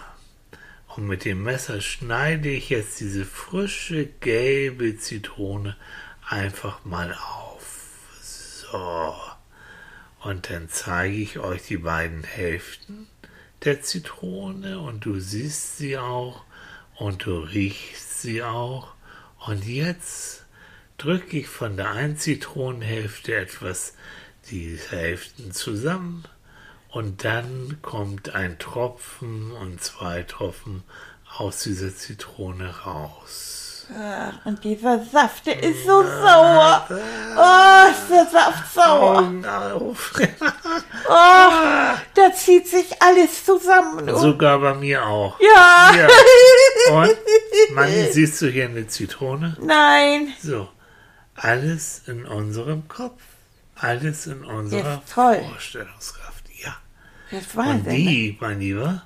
Und 0.96 1.08
mit 1.08 1.26
dem 1.26 1.44
Messer 1.44 1.82
schneide 1.82 2.50
ich 2.50 2.70
jetzt 2.70 3.02
diese 3.02 3.26
frische 3.26 4.06
gelbe 4.06 4.98
Zitrone 4.98 5.76
einfach 6.26 6.86
mal 6.86 7.14
auf. 7.14 8.18
So. 8.22 9.14
Und 10.22 10.50
dann 10.50 10.70
zeige 10.70 11.18
ich 11.18 11.38
euch 11.40 11.64
die 11.64 11.78
beiden 11.78 12.24
Hälften 12.24 13.08
der 13.66 13.82
Zitrone 13.82 14.80
und 14.80 15.06
du 15.06 15.20
siehst 15.20 15.78
sie 15.78 15.98
auch 15.98 16.46
und 16.96 17.26
du 17.26 17.40
riechst 17.40 18.22
sie 18.22 18.42
auch. 18.42 18.94
Und 19.46 19.66
jetzt 19.66 20.46
drücke 20.98 21.40
ich 21.40 21.48
von 21.48 21.76
der 21.76 21.92
einen 21.92 22.18
Zitronenhälfte 22.18 23.36
etwas 23.36 23.96
die 24.50 24.80
Hälften 24.90 25.52
zusammen 25.52 26.24
und 26.96 27.26
dann 27.26 27.78
kommt 27.82 28.34
ein 28.36 28.58
Tropfen 28.58 29.52
und 29.52 29.84
zwei 29.84 30.24
Tropfen 30.24 30.84
aus 31.38 31.60
dieser 31.60 31.94
Zitrone 31.94 32.74
raus. 32.86 33.88
Ah, 33.94 34.32
Und 34.46 34.64
dieser 34.64 35.04
Saft, 35.04 35.46
der 35.46 35.62
ist 35.62 35.84
so 35.86 36.02
sauer. 36.02 36.88
Oh, 36.90 37.92
ist 37.92 38.10
der 38.10 38.26
Saft 38.32 38.74
sauer. 38.74 39.18
Augen 39.20 39.46
auf. 39.46 40.14
Oh, 41.08 41.94
da 42.16 42.34
zieht 42.34 42.68
sich 42.68 43.00
alles 43.02 43.46
zusammen. 43.46 44.08
Sogar 44.18 44.58
bei 44.60 44.74
mir 44.74 45.06
auch. 45.06 45.40
ja. 45.40 45.92
Ja. 45.96 46.08
Und, 46.98 47.16
Manni, 47.76 48.08
siehst 48.12 48.42
du 48.42 48.48
hier 48.48 48.66
eine 48.66 48.88
Zitrone? 48.88 49.56
Nein. 49.62 50.34
So, 50.42 50.68
alles 51.36 52.02
in 52.08 52.26
unserem 52.26 52.88
Kopf. 52.88 53.22
Alles 53.76 54.26
in 54.26 54.44
unserer. 54.44 55.02
Vorstellungskraft. 55.06 56.25
Das 57.36 57.48
ist 57.48 57.56
Und 57.56 57.86
Wahnsinn. 57.86 58.04
ne? 58.04 58.10
die, 58.10 58.38
mein 58.40 58.60
Lieber, 58.60 59.04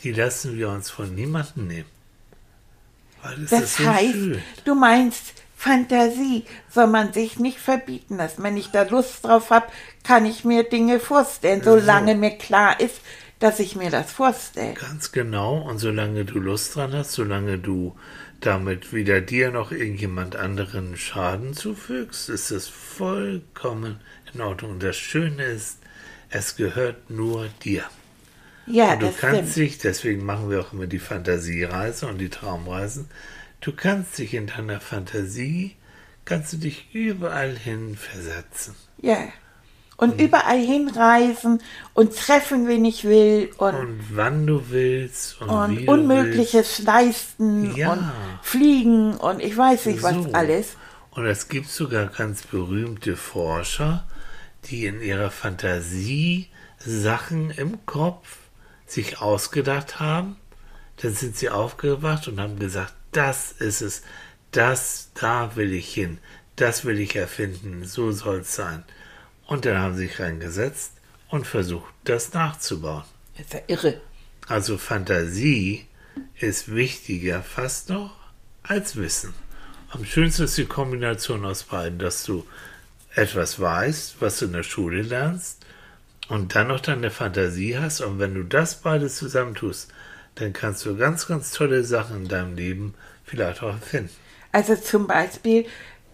die 0.00 0.12
lassen 0.12 0.56
wir 0.56 0.68
uns 0.70 0.90
von 0.90 1.14
niemandem 1.14 1.66
nehmen. 1.66 1.88
Weil 3.22 3.36
das, 3.46 3.50
Das 3.50 3.62
ist 3.62 3.76
so 3.78 3.86
heißt, 3.86 4.12
schön. 4.12 4.42
du 4.64 4.74
meinst, 4.74 5.34
Fantasie 5.56 6.44
soll 6.70 6.88
man 6.88 7.12
sich 7.12 7.38
nicht 7.38 7.58
verbieten 7.58 8.16
lassen. 8.16 8.42
Wenn 8.42 8.56
ich 8.56 8.70
da 8.70 8.82
Lust 8.82 9.24
drauf 9.24 9.50
habe, 9.50 9.66
kann 10.02 10.26
ich 10.26 10.44
mir 10.44 10.64
Dinge 10.64 10.98
vorstellen, 10.98 11.62
solange 11.62 12.14
mir 12.16 12.32
klar 12.36 12.80
ist, 12.80 13.00
dass 13.38 13.60
ich 13.60 13.76
mir 13.76 13.90
das 13.90 14.10
vorstelle. 14.12 14.74
Ganz 14.74 15.12
genau. 15.12 15.58
Und 15.58 15.78
solange 15.78 16.24
du 16.24 16.38
Lust 16.40 16.74
dran 16.74 16.92
hast, 16.92 17.12
solange 17.12 17.58
du 17.58 17.96
damit 18.40 18.92
weder 18.92 19.20
dir 19.20 19.52
noch 19.52 19.70
irgendjemand 19.70 20.34
anderen 20.34 20.96
Schaden 20.96 21.54
zufügst, 21.54 22.28
ist 22.28 22.50
es 22.50 22.66
vollkommen 22.66 24.00
in 24.34 24.40
Ordnung. 24.40 24.72
Und 24.72 24.82
das 24.82 24.96
Schöne 24.96 25.44
ist, 25.44 25.78
es 26.32 26.56
gehört 26.56 27.10
nur 27.10 27.46
dir. 27.62 27.84
Ja, 28.66 28.94
Und 28.94 29.02
du 29.02 29.12
kannst 29.12 29.52
stimmt. 29.52 29.56
dich, 29.56 29.78
deswegen 29.78 30.24
machen 30.24 30.48
wir 30.50 30.60
auch 30.60 30.72
immer 30.72 30.86
die 30.86 30.98
Fantasiereise 31.00 32.06
und 32.06 32.18
die 32.18 32.28
Traumreisen, 32.28 33.06
du 33.60 33.72
kannst 33.72 34.18
dich 34.18 34.34
in 34.34 34.46
deiner 34.46 34.80
Fantasie, 34.80 35.76
kannst 36.24 36.52
du 36.52 36.56
dich 36.58 36.88
überall 36.94 37.56
hin 37.56 37.96
versetzen. 37.96 38.74
Ja. 39.00 39.18
Und 39.96 40.20
überall 40.20 40.58
hinreisen 40.58 41.60
und 41.94 42.16
treffen, 42.16 42.66
wen 42.66 42.84
ich 42.84 43.04
will 43.04 43.50
und, 43.58 43.74
Und 43.74 44.00
wann 44.16 44.46
du 44.46 44.62
willst 44.70 45.40
und, 45.40 45.48
und 45.50 45.78
wie 45.78 45.84
du 45.86 45.92
Unmögliches 45.92 46.80
leisten 46.80 47.74
Ja. 47.76 47.92
und 47.92 48.10
fliegen 48.42 49.14
und 49.16 49.40
ich 49.40 49.56
weiß 49.56 49.86
nicht 49.86 50.02
was 50.02 50.14
So. 50.14 50.30
alles. 50.32 50.76
Und 51.10 51.26
es 51.26 51.48
gibt 51.48 51.68
sogar 51.68 52.06
ganz 52.06 52.42
berühmte 52.42 53.16
Forscher, 53.16 54.04
die 54.64 54.86
in 54.86 55.02
ihrer 55.02 55.30
Fantasie 55.30 56.48
Sachen 56.78 57.50
im 57.50 57.84
Kopf 57.86 58.38
sich 58.86 59.20
ausgedacht 59.20 60.00
haben. 60.00 60.36
Dann 60.96 61.14
sind 61.14 61.36
sie 61.36 61.50
aufgewacht 61.50 62.28
und 62.28 62.40
haben 62.40 62.58
gesagt, 62.58 62.94
das 63.12 63.52
ist 63.52 63.80
es, 63.80 64.02
das, 64.50 65.10
da 65.14 65.56
will 65.56 65.72
ich 65.72 65.92
hin, 65.92 66.18
das 66.56 66.84
will 66.84 67.00
ich 67.00 67.16
erfinden, 67.16 67.84
so 67.84 68.12
soll 68.12 68.40
es 68.40 68.54
sein. 68.54 68.84
Und 69.46 69.64
dann 69.64 69.78
haben 69.78 69.96
sie 69.96 70.06
sich 70.06 70.20
reingesetzt 70.20 70.92
und 71.28 71.46
versucht, 71.46 71.92
das 72.04 72.32
nachzubauen. 72.32 73.04
Das 73.36 73.46
ist 73.46 73.54
ja 73.54 73.60
irre. 73.66 74.00
Also 74.48 74.76
Fantasie 74.76 75.86
ist 76.38 76.74
wichtiger 76.74 77.42
fast 77.42 77.88
noch 77.88 78.16
als 78.62 78.96
Wissen. 78.96 79.34
Am 79.90 80.04
schönsten 80.04 80.44
ist 80.44 80.56
die 80.56 80.66
Kombination 80.66 81.44
aus 81.44 81.64
beiden, 81.64 81.98
dass 81.98 82.24
du 82.24 82.46
etwas 83.14 83.60
weißt, 83.60 84.16
was 84.20 84.38
du 84.38 84.46
in 84.46 84.52
der 84.52 84.62
Schule 84.62 85.02
lernst 85.02 85.64
und 86.28 86.54
dann 86.54 86.68
noch 86.68 86.80
deine 86.80 87.10
Fantasie 87.10 87.78
hast 87.78 88.00
und 88.00 88.18
wenn 88.18 88.34
du 88.34 88.42
das 88.44 88.76
beides 88.80 89.16
zusammentust, 89.16 89.90
dann 90.36 90.52
kannst 90.52 90.86
du 90.86 90.96
ganz, 90.96 91.26
ganz 91.26 91.50
tolle 91.50 91.84
Sachen 91.84 92.22
in 92.22 92.28
deinem 92.28 92.56
Leben 92.56 92.94
vielleicht 93.24 93.62
auch 93.62 93.74
erfinden. 93.74 94.10
Also 94.50 94.76
zum 94.76 95.06
Beispiel, 95.06 95.66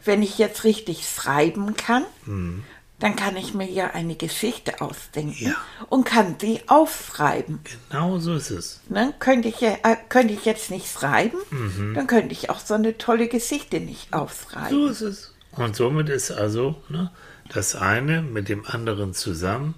wenn 0.05 0.23
ich 0.23 0.39
jetzt 0.39 0.65
richtig 0.65 1.07
schreiben 1.09 1.77
kann, 1.77 2.05
Mhm. 2.27 2.65
dann 2.99 3.15
kann 3.15 3.37
ich 3.37 3.55
mir 3.55 3.69
ja 3.71 3.93
eine 3.93 4.17
Geschichte 4.17 4.81
ausdenken 4.81 5.37
Ja. 5.51 5.55
und 5.89 6.05
kann 6.05 6.35
sie 6.41 6.63
aufschreiben. 6.67 7.61
Genau 7.89 8.19
so 8.19 8.35
ist 8.35 8.51
es. 8.51 8.81
Ne? 8.89 9.15
Könnte, 9.21 9.49
ich, 9.49 9.63
äh, 9.63 9.77
könnte 10.09 10.35
ich 10.35 10.45
jetzt 10.45 10.71
nicht 10.73 10.91
schreiben, 10.91 11.39
Mhm. 11.51 11.95
dann 11.95 12.09
könnte 12.09 12.33
ich 12.33 12.51
auch 12.51 12.59
so 12.59 12.75
eine 12.75 12.99
tolle 12.99 13.29
Geschichte 13.29 13.79
nicht 13.79 14.13
aufschreiben. 14.13 14.71
So 14.71 14.87
ist 14.89 15.01
es. 15.03 15.35
Und 15.59 15.77
somit 15.77 16.09
ist 16.09 16.31
also 16.31 16.83
ne, 16.89 17.11
das 17.53 17.75
eine 17.77 18.23
mit 18.23 18.49
dem 18.49 18.67
anderen 18.67 19.15
zusammen. 19.15 19.75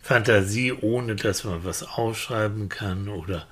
Fantasie, 0.00 0.72
ohne 0.72 1.14
dass 1.16 1.44
man 1.44 1.64
was 1.64 1.82
aufschreiben 1.84 2.68
kann 2.68 3.08
oder, 3.08 3.46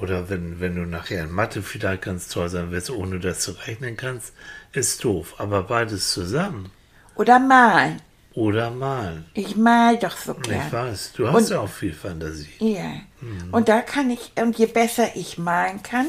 oder 0.00 0.28
wenn, 0.28 0.58
wenn 0.60 0.74
du 0.74 0.82
nachher 0.82 1.22
in 1.24 1.30
Mathe 1.30 1.62
vielleicht 1.62 2.02
ganz 2.02 2.28
toll 2.28 2.48
sein 2.48 2.70
willst, 2.72 2.90
ohne 2.90 3.20
dass 3.20 3.44
du 3.44 3.52
rechnen 3.52 3.96
kannst, 3.96 4.32
ist 4.72 5.04
doof. 5.04 5.34
Aber 5.38 5.62
beides 5.62 6.12
zusammen 6.12 6.70
Oder 7.14 7.38
malen. 7.38 8.02
oder 8.34 8.70
malen. 8.72 9.26
Ich 9.34 9.56
mal 9.56 9.96
doch 9.96 10.16
so 10.16 10.32
Ich 10.42 10.42
gern. 10.48 10.72
weiß, 10.72 11.12
du 11.16 11.28
hast 11.28 11.34
Und- 11.44 11.50
ja 11.50 11.60
auch 11.60 11.68
viel 11.70 11.94
Fantasie. 11.94 12.50
Ja. 12.58 12.90
Mhm. 13.20 13.48
Und 13.52 13.68
da 13.68 13.80
kann 13.80 14.10
ich, 14.10 14.32
und 14.42 14.58
je 14.58 14.66
besser 14.66 15.14
ich 15.14 15.38
malen 15.38 15.82
kann 15.84 16.06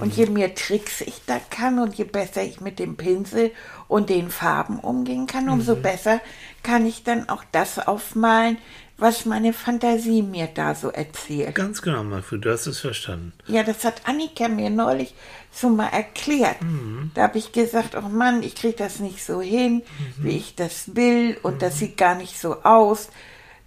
und 0.00 0.06
Mhm. 0.06 0.12
je 0.12 0.26
mehr 0.26 0.54
Tricks 0.54 1.00
ich 1.00 1.20
da 1.26 1.38
kann 1.50 1.78
und 1.78 1.94
je 1.94 2.04
besser 2.04 2.42
ich 2.42 2.60
mit 2.60 2.78
dem 2.78 2.96
Pinsel 2.96 3.50
und 3.88 4.08
den 4.10 4.30
Farben 4.30 4.78
umgehen 4.80 5.26
kann, 5.26 5.46
Mhm. 5.46 5.52
umso 5.52 5.76
besser 5.76 6.20
kann 6.62 6.86
ich 6.86 7.04
dann 7.04 7.28
auch 7.28 7.44
das 7.52 7.78
aufmalen, 7.86 8.58
was 8.96 9.26
meine 9.26 9.52
Fantasie 9.52 10.22
mir 10.22 10.46
da 10.46 10.74
so 10.76 10.88
erzählt. 10.88 11.54
Ganz 11.56 11.82
genau, 11.82 12.04
Manfred, 12.04 12.44
du 12.44 12.52
hast 12.52 12.66
es 12.68 12.78
verstanden. 12.80 13.32
Ja, 13.48 13.64
das 13.64 13.84
hat 13.84 14.02
Annika 14.04 14.46
mir 14.48 14.70
neulich 14.70 15.14
so 15.52 15.68
mal 15.68 15.88
erklärt. 15.88 16.62
Mhm. 16.62 17.10
Da 17.14 17.22
habe 17.24 17.38
ich 17.38 17.50
gesagt, 17.52 17.96
oh 17.96 18.08
Mann, 18.08 18.42
ich 18.44 18.54
kriege 18.54 18.76
das 18.76 19.00
nicht 19.00 19.24
so 19.24 19.40
hin, 19.42 19.82
Mhm. 20.18 20.24
wie 20.24 20.36
ich 20.36 20.54
das 20.54 20.94
will 20.94 21.36
und 21.42 21.60
das 21.60 21.78
sieht 21.80 21.96
gar 21.96 22.14
nicht 22.14 22.38
so 22.40 22.62
aus. 22.62 23.08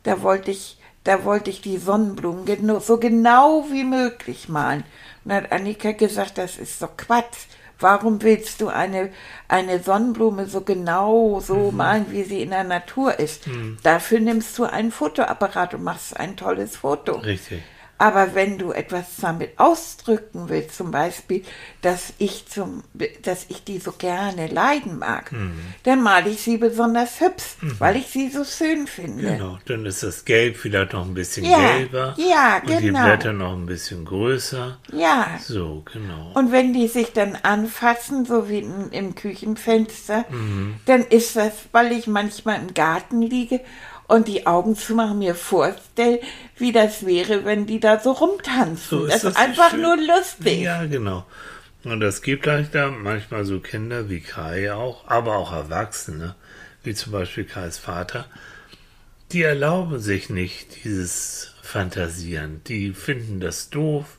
Da 0.03 0.21
wollte 0.21 0.49
ich, 0.51 0.77
da 1.03 1.25
wollte 1.25 1.49
ich 1.49 1.59
die 1.61 1.77
Sonnenblumen 1.77 2.45
so 2.79 2.97
genau 2.97 3.67
wie 3.69 3.83
möglich 3.83 4.47
malen. 4.47 4.85
Und 5.27 5.33
hat 5.33 5.51
Annika 5.51 5.91
gesagt, 5.91 6.37
das 6.37 6.57
ist 6.57 6.81
doch 6.81 6.95
Quatsch. 6.95 7.47
Warum 7.79 8.21
willst 8.23 8.61
du 8.61 8.69
eine, 8.69 9.11
eine 9.49 9.83
Sonnenblume 9.83 10.45
so 10.45 10.61
genau 10.61 11.41
so 11.41 11.69
Mhm. 11.71 11.77
malen, 11.77 12.05
wie 12.11 12.23
sie 12.23 12.41
in 12.41 12.51
der 12.51 12.63
Natur 12.63 13.19
ist? 13.19 13.43
Dafür 13.83 14.21
nimmst 14.21 14.57
du 14.57 14.63
einen 14.63 14.91
Fotoapparat 14.91 15.73
und 15.73 15.83
machst 15.83 16.17
ein 16.17 16.37
tolles 16.37 16.77
Foto. 16.77 17.17
Richtig. 17.17 17.61
Aber 17.99 18.35
wenn 18.35 18.57
du 18.59 18.71
etwas 18.71 19.05
damit 19.19 19.57
ausdrücken 19.59 20.49
willst, 20.49 20.75
zum 20.77 20.91
Beispiel, 20.91 21.43
dass 21.81 22.13
ich 22.19 22.47
zum, 22.47 22.83
dass 23.23 23.45
ich 23.49 23.63
die 23.63 23.79
so 23.79 23.91
gerne 23.91 24.47
leiden 24.47 24.99
mag, 24.99 25.31
Mhm. 25.31 25.53
dann 25.83 26.03
male 26.03 26.29
ich 26.29 26.41
sie 26.41 26.57
besonders 26.57 27.19
hübsch, 27.19 27.55
weil 27.79 27.95
ich 27.97 28.07
sie 28.07 28.29
so 28.29 28.43
schön 28.43 28.85
finde. 28.87 29.23
Genau, 29.23 29.57
dann 29.65 29.85
ist 29.85 30.03
das 30.03 30.25
Gelb 30.25 30.57
vielleicht 30.57 30.93
noch 30.93 31.05
ein 31.05 31.13
bisschen 31.15 31.45
Ja, 31.45 31.57
gelber. 31.57 32.15
ja, 32.17 32.57
Und 32.65 32.69
die 32.79 32.85
genau. 32.87 33.03
Blätter 33.03 33.33
noch 33.33 33.53
ein 33.53 33.65
bisschen 33.65 34.05
größer. 34.05 34.77
Ja. 34.93 35.39
So, 35.43 35.83
genau. 35.91 36.31
Und 36.35 36.51
wenn 36.51 36.73
die 36.73 36.87
sich 36.87 37.13
dann 37.13 37.35
anfassen, 37.41 38.25
so 38.25 38.47
wie 38.47 38.59
im, 38.59 38.91
im 38.91 39.15
Küchenfenster, 39.15 40.25
Mhm. 40.29 40.75
dann 40.85 41.01
ist 41.03 41.35
das, 41.35 41.53
weil 41.71 41.91
ich 41.93 42.05
manchmal 42.07 42.59
im 42.61 42.73
Garten 42.73 43.21
liege 43.21 43.59
und 44.07 44.27
die 44.27 44.47
Augen 44.47 44.75
zumachen, 44.75 45.19
mir 45.19 45.35
vorstelle, 45.35 46.21
wie 46.57 46.71
das 46.71 47.05
wäre, 47.05 47.45
wenn 47.45 47.65
die 47.65 47.79
da 47.79 47.99
so 47.99 48.11
rumtanzen. 48.11 48.99
So 48.99 49.05
das 49.07 49.21
das 49.21 49.33
ist 49.33 49.37
einfach 49.37 49.71
schön. 49.71 49.81
nur 49.81 49.97
lustig. 49.97 50.61
Ja, 50.61 50.85
genau. 50.85 51.25
Und 51.83 52.01
es 52.01 52.21
gibt 52.21 52.47
halt 52.47 52.73
da 52.73 52.89
manchmal 52.89 53.45
so 53.45 53.59
Kinder 53.59 54.09
wie 54.09 54.19
Kai 54.19 54.73
auch, 54.73 55.07
aber 55.07 55.37
auch 55.37 55.53
Erwachsene, 55.53 56.35
wie 56.83 56.93
zum 56.93 57.11
Beispiel 57.11 57.45
Kais 57.45 57.77
Vater, 57.77 58.25
die 59.31 59.43
erlauben 59.43 59.99
sich 59.99 60.29
nicht 60.29 60.83
dieses 60.83 61.53
Fantasieren. 61.61 62.61
Die 62.67 62.93
finden 62.93 63.39
das 63.39 63.69
doof, 63.69 64.17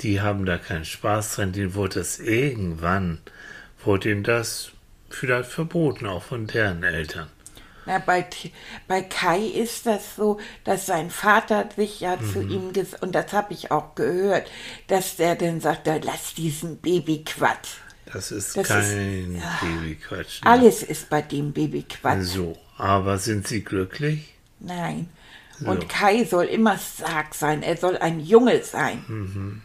die 0.00 0.20
haben 0.20 0.44
da 0.44 0.58
keinen 0.58 0.84
Spaß 0.84 1.36
dran, 1.36 1.52
denen 1.52 1.74
wurde 1.74 2.00
das 2.00 2.18
irgendwann, 2.18 3.18
wurde 3.82 4.10
ihnen 4.10 4.22
das 4.22 4.70
vielleicht 5.08 5.50
verboten, 5.50 6.06
auch 6.06 6.22
von 6.22 6.46
deren 6.46 6.82
Eltern. 6.82 7.28
Na, 7.86 7.98
bei, 7.98 8.26
bei 8.88 9.02
Kai 9.02 9.40
ist 9.40 9.86
das 9.86 10.16
so, 10.16 10.38
dass 10.64 10.86
sein 10.86 11.10
Vater 11.10 11.68
sich 11.76 12.00
ja 12.00 12.16
mhm. 12.16 12.32
zu 12.32 12.40
ihm, 12.42 12.72
ges 12.72 12.94
und 13.00 13.14
das 13.14 13.32
habe 13.32 13.52
ich 13.52 13.70
auch 13.70 13.94
gehört, 13.94 14.50
dass 14.86 15.16
der 15.16 15.34
dann 15.36 15.60
sagt, 15.60 15.86
lass 15.86 16.34
diesen 16.34 16.78
Babyquatsch. 16.78 17.78
Das 18.12 18.30
ist 18.30 18.56
das 18.56 18.68
kein 18.68 19.36
ist, 19.36 19.60
Babyquatsch. 19.60 20.42
Ne? 20.42 20.50
Alles 20.50 20.82
ist 20.82 21.10
bei 21.10 21.20
dem 21.20 21.52
Babyquatsch. 21.52 22.22
So, 22.22 22.56
aber 22.78 23.18
sind 23.18 23.46
Sie 23.46 23.62
glücklich? 23.62 24.34
Nein. 24.60 25.08
So. 25.58 25.70
Und 25.70 25.88
Kai 25.88 26.24
soll 26.24 26.46
immer 26.46 26.78
stark 26.78 27.34
sein, 27.34 27.62
er 27.62 27.76
soll 27.76 27.96
ein 27.98 28.20
Junge 28.20 28.62
sein. 28.62 29.04
Mhm. 29.08 29.62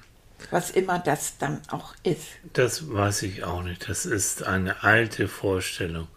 Was 0.52 0.72
immer 0.72 1.00
das 1.00 1.38
dann 1.38 1.62
auch 1.70 1.94
ist. 2.04 2.28
Das 2.54 2.92
weiß 2.92 3.24
ich 3.24 3.44
auch 3.44 3.62
nicht. 3.62 3.90
Das 3.90 4.06
ist 4.06 4.44
eine 4.44 4.84
alte 4.84 5.28
Vorstellung 5.28 6.08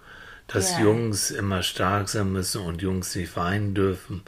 dass 0.47 0.73
ja. 0.73 0.81
Jungs 0.81 1.31
immer 1.31 1.63
stark 1.63 2.09
sein 2.09 2.33
müssen 2.33 2.63
und 2.63 2.83
Jungs 2.83 3.15
nicht 3.15 3.37
weinen 3.37 3.75
dürfen, 3.75 4.23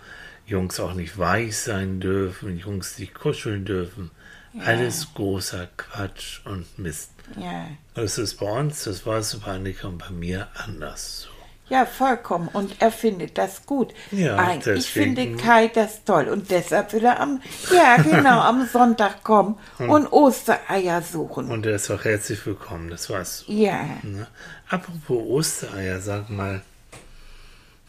Jungs 0.46 0.80
auch 0.80 0.94
nicht 0.94 1.18
weich 1.18 1.56
sein 1.56 2.00
dürfen, 2.00 2.58
Jungs 2.58 2.98
nicht 2.98 3.14
kuscheln 3.14 3.64
dürfen. 3.64 4.10
Ja. 4.52 4.64
Alles 4.64 5.08
großer 5.14 5.68
Quatsch 5.76 6.40
und 6.44 6.78
Mist. 6.78 7.10
Ja. 7.38 7.68
Das 7.94 8.18
ist 8.18 8.36
bei 8.36 8.46
uns, 8.46 8.84
das 8.84 9.04
war 9.06 9.18
es 9.18 9.34
bei 9.40 9.52
Annika 9.52 9.88
und 9.88 9.98
bei 9.98 10.10
mir 10.10 10.48
anders 10.54 11.22
so. 11.22 11.33
Ja, 11.68 11.86
vollkommen. 11.86 12.48
Und 12.48 12.80
er 12.80 12.90
findet 12.90 13.38
das 13.38 13.64
gut. 13.64 13.94
Ja, 14.10 14.36
Ein, 14.36 14.60
ich 14.76 14.90
finde 14.90 15.36
Kai 15.36 15.68
das 15.68 16.04
toll. 16.04 16.28
Und 16.28 16.50
deshalb 16.50 16.92
will 16.92 17.04
er 17.04 17.20
am, 17.20 17.40
ja, 17.72 17.96
genau, 18.02 18.40
am 18.40 18.66
Sonntag 18.66 19.24
kommen 19.24 19.58
und, 19.78 19.88
und, 19.88 20.12
Ostereier 20.12 21.00
suchen. 21.00 21.50
Und 21.50 21.64
er 21.64 21.76
ist 21.76 21.90
auch 21.90 22.04
herzlich 22.04 22.44
willkommen, 22.44 22.90
das 22.90 23.08
war's. 23.08 23.44
Ja. 23.46 23.82
Ne? 24.02 24.26
Apropos 24.68 25.22
Ostereier, 25.26 26.00
sag 26.00 26.28
mal, 26.28 26.60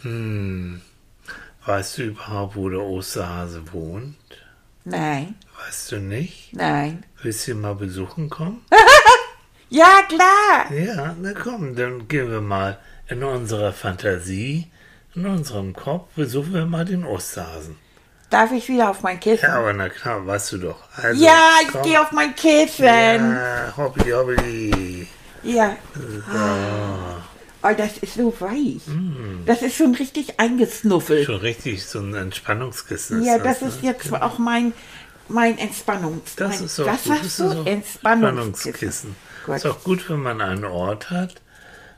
hm, 0.01 0.81
weißt 1.65 1.97
du 1.97 2.03
überhaupt, 2.03 2.55
wo 2.55 2.69
der 2.69 2.81
Osterhase 2.81 3.73
wohnt? 3.73 4.15
Nein. 4.85 5.35
Weißt 5.65 5.91
du 5.91 5.97
nicht? 5.97 6.53
Nein. 6.53 7.03
Willst 7.21 7.47
du 7.47 7.51
ihn 7.51 7.61
mal 7.61 7.75
besuchen 7.75 8.29
kommen? 8.29 8.63
ja, 9.69 10.03
klar. 10.07 10.71
Ja, 10.71 11.15
na 11.19 11.33
komm, 11.33 11.75
dann 11.75 12.07
gehen 12.07 12.29
wir 12.29 12.41
mal 12.41 12.77
in 13.07 13.23
unserer 13.23 13.73
Fantasie, 13.73 14.67
in 15.15 15.25
unserem 15.25 15.73
Kopf, 15.73 16.07
besuchen 16.15 16.53
wir 16.53 16.65
mal 16.65 16.85
den 16.85 17.05
Osterhasen. 17.05 17.77
Darf 18.29 18.51
ich 18.51 18.67
wieder 18.67 18.89
auf 18.89 19.01
mein 19.01 19.19
Kissen? 19.19 19.45
Ja, 19.45 19.59
aber 19.59 19.73
na 19.73 19.89
klar, 19.89 20.25
weißt 20.25 20.53
du 20.53 20.57
doch. 20.57 20.83
Also, 21.01 21.23
ja, 21.23 21.51
ich 21.61 21.81
gehe 21.83 22.01
auf 22.01 22.11
mein 22.11 22.35
Kissen. 22.35 22.83
Ja, 22.85 23.73
hoppli, 23.77 24.11
hoppli. 24.11 25.07
Ja. 25.43 25.77
So. 25.93 26.01
Oh, 27.61 27.73
das 27.75 27.97
ist 27.99 28.15
so 28.15 28.33
weich. 28.39 28.85
Mm. 28.87 29.45
Das 29.45 29.61
ist 29.61 29.75
schon 29.75 29.95
richtig 29.95 30.39
eingesnuffelt. 30.39 31.25
Schon 31.25 31.37
richtig 31.37 31.85
so 31.85 31.99
ein 31.99 32.13
Entspannungskissen. 32.13 33.23
Ja, 33.23 33.37
das, 33.37 33.59
das 33.59 33.75
ist 33.75 33.83
ne? 33.83 33.89
jetzt 33.89 34.13
auch 34.13 34.37
mein, 34.37 34.73
mein 35.27 35.57
Entspannungskissen. 35.57 36.47
Das 36.47 36.61
ist 36.61 36.79
auch 36.79 36.85
gut. 36.85 37.23
Das 37.23 37.41
auch 37.41 37.65
Entspannungskissen. 37.65 39.15
Gut. 39.45 39.55
Ist 39.55 39.65
auch 39.65 39.83
gut, 39.83 40.09
wenn 40.09 40.21
man 40.21 40.41
einen 40.41 40.65
Ort 40.65 41.09
hat, 41.09 41.41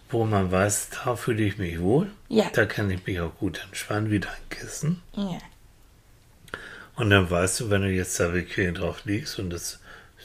wo 0.10 0.26
man 0.26 0.52
weiß, 0.52 0.90
da 1.04 1.16
fühle 1.16 1.44
ich 1.44 1.58
mich 1.58 1.80
wohl. 1.82 2.10
Ja. 2.30 2.46
Da 2.54 2.66
kann 2.66 2.90
ich 2.90 3.06
mich 3.06 3.20
auch 3.20 3.36
gut 3.36 3.62
entspannen, 3.66 4.10
wie 4.10 4.20
dein 4.20 4.32
Kissen. 4.50 5.02
Ja. 5.16 5.38
Und 6.96 7.10
dann 7.10 7.30
weißt 7.30 7.60
du, 7.60 7.70
wenn 7.70 7.82
du 7.82 7.90
jetzt 7.90 8.20
da 8.20 8.30
bequem 8.30 8.74
drauf 8.74 9.02
liegst 9.06 9.38
und 9.38 9.54
es 9.54 9.80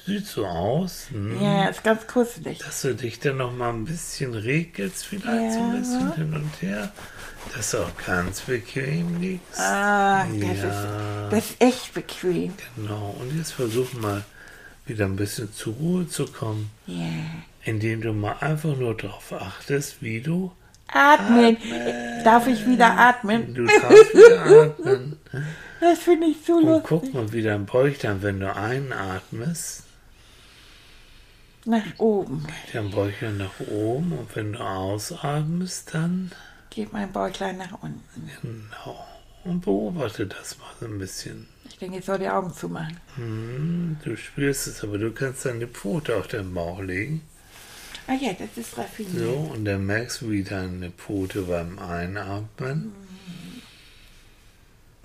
sieht 0.06 0.26
so 0.26 0.46
aus. 0.46 1.06
Hm, 1.10 1.40
ja, 1.42 1.68
ist 1.68 1.84
ganz 1.84 2.06
kurzlich. 2.06 2.58
Dass 2.58 2.82
du 2.82 2.94
dich 2.94 3.20
dann 3.20 3.38
noch 3.38 3.52
mal 3.52 3.70
ein 3.70 3.84
bisschen 3.84 4.34
regelst, 4.34 5.04
vielleicht 5.04 5.24
ja. 5.24 5.52
so 5.52 5.60
ein 5.60 5.78
bisschen 5.78 6.14
hin 6.14 6.34
und 6.34 6.62
her. 6.62 6.92
Dass 7.54 7.72
du 7.72 7.78
auch 7.78 8.06
ganz 8.06 8.42
bequem 8.42 9.20
liegst. 9.20 9.58
Ah, 9.58 10.26
ja. 10.32 10.48
das, 10.48 10.58
ist, 10.58 11.30
das 11.30 11.50
ist 11.50 11.60
echt 11.60 11.94
bequem. 11.94 12.54
Genau. 12.76 13.16
Und 13.20 13.36
jetzt 13.36 13.52
versuch 13.52 13.92
mal 13.94 14.24
wieder 14.86 15.04
ein 15.06 15.16
bisschen 15.16 15.52
zur 15.52 15.74
Ruhe 15.74 16.08
zu 16.08 16.26
kommen. 16.26 16.70
Ja 16.86 17.42
indem 17.64 18.00
du 18.00 18.12
mal 18.12 18.36
einfach 18.40 18.76
nur 18.76 18.96
darauf 18.96 19.32
achtest, 19.32 20.02
wie 20.02 20.20
du 20.20 20.52
atmen. 20.88 21.56
atmen. 21.56 22.24
Darf 22.24 22.46
ich 22.46 22.66
wieder 22.66 22.98
atmen? 22.98 23.54
Du 23.54 23.64
darfst 23.66 24.14
wieder 24.14 24.62
atmen. 24.62 25.16
Das 25.80 25.98
finde 25.98 26.28
ich 26.28 26.36
so 26.46 26.60
lustig. 26.60 26.68
Und 26.68 26.84
guck 26.84 27.12
mal 27.12 27.32
wie 27.32 27.42
dein 27.42 27.66
Bäuchlein, 27.66 28.22
wenn 28.22 28.38
du 28.38 28.54
einatmest. 28.54 29.82
Nach 31.64 31.82
oben. 31.98 32.46
Geht 32.66 32.74
dein 32.76 32.90
Bäuchlein 32.92 33.38
nach 33.38 33.58
oben 33.68 34.12
und 34.12 34.36
wenn 34.36 34.52
du 34.52 34.60
ausatmest, 34.60 35.92
dann 35.92 36.30
geht 36.70 36.92
mein 36.92 37.10
Bäuchlein 37.10 37.58
nach 37.58 37.82
unten. 37.82 38.30
Genau. 38.42 39.06
Und 39.42 39.62
beobachte 39.62 40.28
das 40.28 40.56
mal 40.58 40.70
so 40.78 40.86
ein 40.86 40.98
bisschen. 40.98 41.48
Ich 41.68 41.78
denke, 41.78 41.98
ich 41.98 42.04
soll 42.04 42.20
die 42.20 42.28
Augen 42.28 42.52
zumachen. 42.54 42.96
Hm, 43.16 43.96
du 44.04 44.16
spürst 44.16 44.68
es, 44.68 44.84
aber 44.84 44.98
du 44.98 45.10
kannst 45.10 45.44
deine 45.46 45.66
Pfote 45.66 46.16
auf 46.16 46.28
deinen 46.28 46.54
Bauch 46.54 46.80
legen. 46.80 47.22
Ah 48.06 48.14
ja, 48.14 48.32
das 48.32 48.56
ist 48.56 48.76
raffiniert. 48.76 49.16
So, 49.16 49.32
und 49.54 49.64
dann 49.64 49.86
merkst 49.86 50.22
du, 50.22 50.30
wie 50.30 50.42
deine 50.42 50.90
Pfote 50.90 51.42
beim 51.42 51.78
Einatmen 51.78 52.86
mhm. 52.86 53.62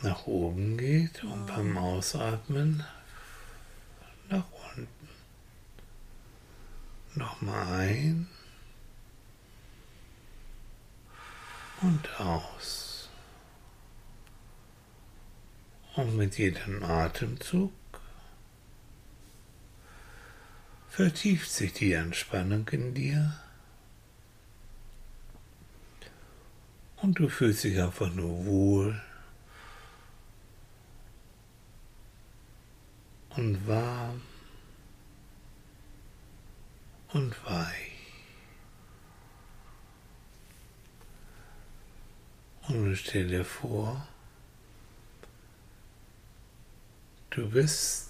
nach 0.01 0.25
oben 0.25 0.77
geht 0.77 1.23
und 1.23 1.43
mhm. 1.43 1.47
beim 1.47 1.77
Ausatmen 1.77 2.83
nach 4.29 4.45
unten. 4.75 4.87
Nochmal 7.15 7.67
ein 7.79 8.27
und 11.81 12.19
aus. 12.19 13.09
Und 15.95 16.15
mit 16.15 16.37
jedem 16.37 16.83
Atemzug 16.83 17.71
vertieft 20.97 21.51
sich 21.51 21.73
die 21.73 21.93
Entspannung 21.93 22.67
in 22.69 22.95
dir 22.95 23.39
und 26.95 27.19
du 27.19 27.29
fühlst 27.29 27.65
dich 27.65 27.79
einfach 27.79 28.11
nur 28.11 28.47
wohl 28.47 28.99
und 33.35 33.67
warm 33.67 34.23
und 37.09 37.45
weich. 37.45 37.91
Und 42.69 42.95
stell 42.95 43.27
dir 43.27 43.45
vor, 43.45 44.07
du 47.29 47.47
bist 47.51 48.06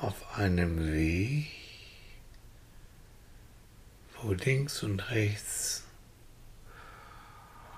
auf 0.00 0.38
einem 0.38 0.92
Weg, 0.92 1.46
wo 4.14 4.32
links 4.32 4.82
und 4.82 5.10
rechts 5.10 5.84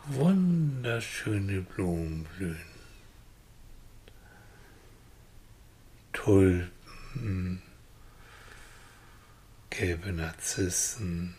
wunderschöne 0.06 1.62
Blumen 1.62 2.24
blühen. 2.24 2.60
Tulpen, 6.12 7.62
gelbe 9.70 10.12
Narzissen, 10.12 11.36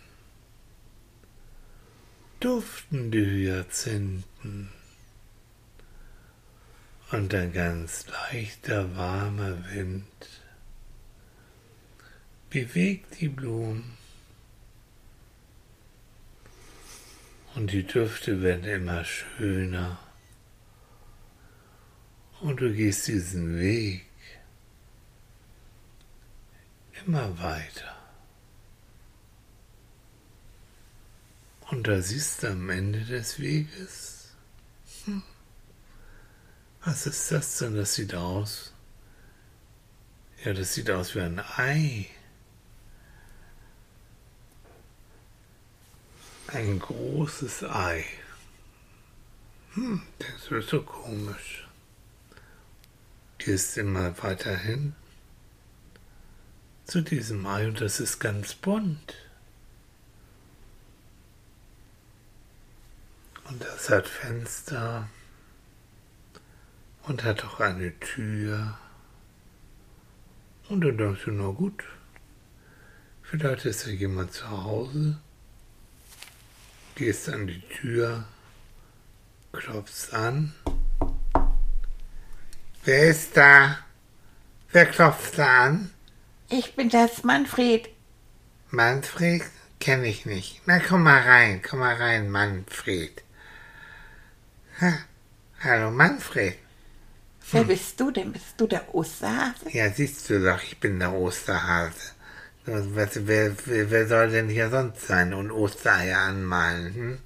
duftende 2.40 3.20
Hyazinthen 3.20 4.70
und 7.12 7.34
ein 7.36 7.54
ganz 7.54 8.08
leichter, 8.08 8.96
warmer 8.96 9.70
Wind 9.72 10.41
bewegt 12.52 13.22
die 13.22 13.30
Blumen 13.30 13.98
und 17.56 17.72
die 17.72 17.84
Düfte 17.84 18.42
werden 18.42 18.66
immer 18.66 19.06
schöner 19.06 19.98
und 22.42 22.60
du 22.60 22.74
gehst 22.74 23.08
diesen 23.08 23.58
Weg 23.58 24.06
immer 27.06 27.40
weiter. 27.40 27.96
Und 31.70 31.88
da 31.88 32.02
siehst 32.02 32.44
du 32.44 32.48
am 32.48 32.70
Ende 32.70 33.00
des 33.06 33.40
Weges, 33.40 34.36
hm, 35.06 35.24
was 36.84 37.08
ist 37.08 37.32
das 37.32 37.60
denn? 37.60 37.76
Das 37.76 37.96
sieht 37.96 38.14
aus 38.14 38.74
Ja, 40.44 40.54
das 40.54 40.74
sieht 40.74 40.92
aus 40.92 41.16
wie 41.16 41.22
ein 41.22 41.40
Ei. 41.40 42.10
Ein 46.54 46.80
großes 46.80 47.64
Ei. 47.64 48.04
Hm, 49.74 50.02
das 50.20 50.52
ist 50.52 50.70
so 50.70 50.82
komisch. 50.82 51.66
Gehst 53.38 53.78
immer 53.78 54.22
weiter 54.22 54.58
hin 54.58 54.94
zu 56.84 57.00
diesem 57.00 57.46
Ei 57.46 57.70
und 57.70 57.80
das 57.80 58.02
ist 58.02 58.20
ganz 58.20 58.54
bunt. 58.54 59.16
Und 63.46 63.64
das 63.64 63.90
hat 63.90 64.08
Fenster 64.08 65.08
und 67.04 67.24
hat 67.24 67.46
auch 67.46 67.62
eine 67.62 67.98
Tür. 68.02 68.78
Und 70.68 70.82
dann 70.82 70.98
denkst 70.98 71.22
du, 71.24 71.32
na 71.32 71.52
gut, 71.52 71.86
vielleicht 73.24 73.64
ist 73.64 73.88
ja 73.88 73.94
jemand 73.94 74.34
zu 74.34 74.50
Hause. 74.50 75.18
Gehst 77.02 77.30
an 77.30 77.48
die 77.48 77.62
Tür, 77.62 78.26
klopfst 79.54 80.14
an. 80.14 80.54
Wer 82.84 83.10
ist 83.10 83.36
da? 83.36 83.80
Wer 84.72 84.86
klopft 84.86 85.40
da 85.40 85.64
an? 85.64 85.90
Ich 86.48 86.76
bin 86.76 86.90
das 86.90 87.24
Manfred. 87.24 87.90
Manfred? 88.70 89.42
Kenne 89.80 90.06
ich 90.10 90.28
nicht. 90.28 90.62
Na, 90.68 90.78
komm 90.78 91.02
mal 91.02 91.24
rein, 91.24 91.64
komm 91.68 91.80
mal 91.80 91.96
rein, 91.96 92.30
Manfred. 92.30 93.24
Ha, 94.80 95.00
hallo, 95.64 95.90
Manfred. 95.90 96.60
Wer 97.52 97.64
bist 97.64 98.00
du 98.00 98.12
denn? 98.12 98.32
Bist 98.32 98.54
du 98.58 98.68
der 98.68 98.94
Osterhase? 98.94 99.72
Ja, 99.72 99.90
siehst 99.90 100.30
du 100.30 100.40
doch, 100.40 100.62
ich 100.62 100.80
bin 100.80 101.00
der 101.00 101.14
Osterhase. 101.14 102.12
Was, 102.94 103.10
wer, 103.28 103.52
wer 103.66 104.08
soll 104.08 104.30
denn 104.32 104.50
hier 104.50 104.70
sonst 104.70 105.08
sein 105.08 105.34
und 105.34 105.52
Ostereier 105.52 106.20
anmalen? 106.20 106.94
Hm? 106.94 107.18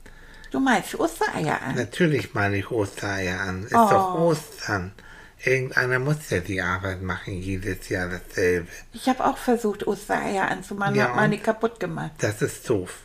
Du 0.51 0.59
malst 0.59 0.95
Ostereier 0.99 1.61
an? 1.61 1.75
Natürlich 1.75 2.33
male 2.33 2.57
ich 2.57 2.71
Ostereier 2.71 3.41
an. 3.41 3.63
Ist 3.63 3.73
Oh. 3.73 3.89
doch 3.89 4.15
Ostern. 4.15 4.91
Irgendeiner 5.43 5.99
muss 5.99 6.29
ja 6.29 6.39
die 6.39 6.61
Arbeit 6.61 7.01
machen, 7.01 7.33
jedes 7.41 7.89
Jahr 7.89 8.09
dasselbe. 8.09 8.67
Ich 8.93 9.07
habe 9.07 9.25
auch 9.25 9.37
versucht, 9.37 9.85
Ostereier 9.85 10.49
anzumalen, 10.49 10.95
Ja, 10.95 11.09
hab 11.09 11.15
meine 11.17 11.37
kaputt 11.37 11.79
gemacht. 11.79 12.11
Das 12.19 12.41
ist 12.41 12.67
doof. 12.69 12.99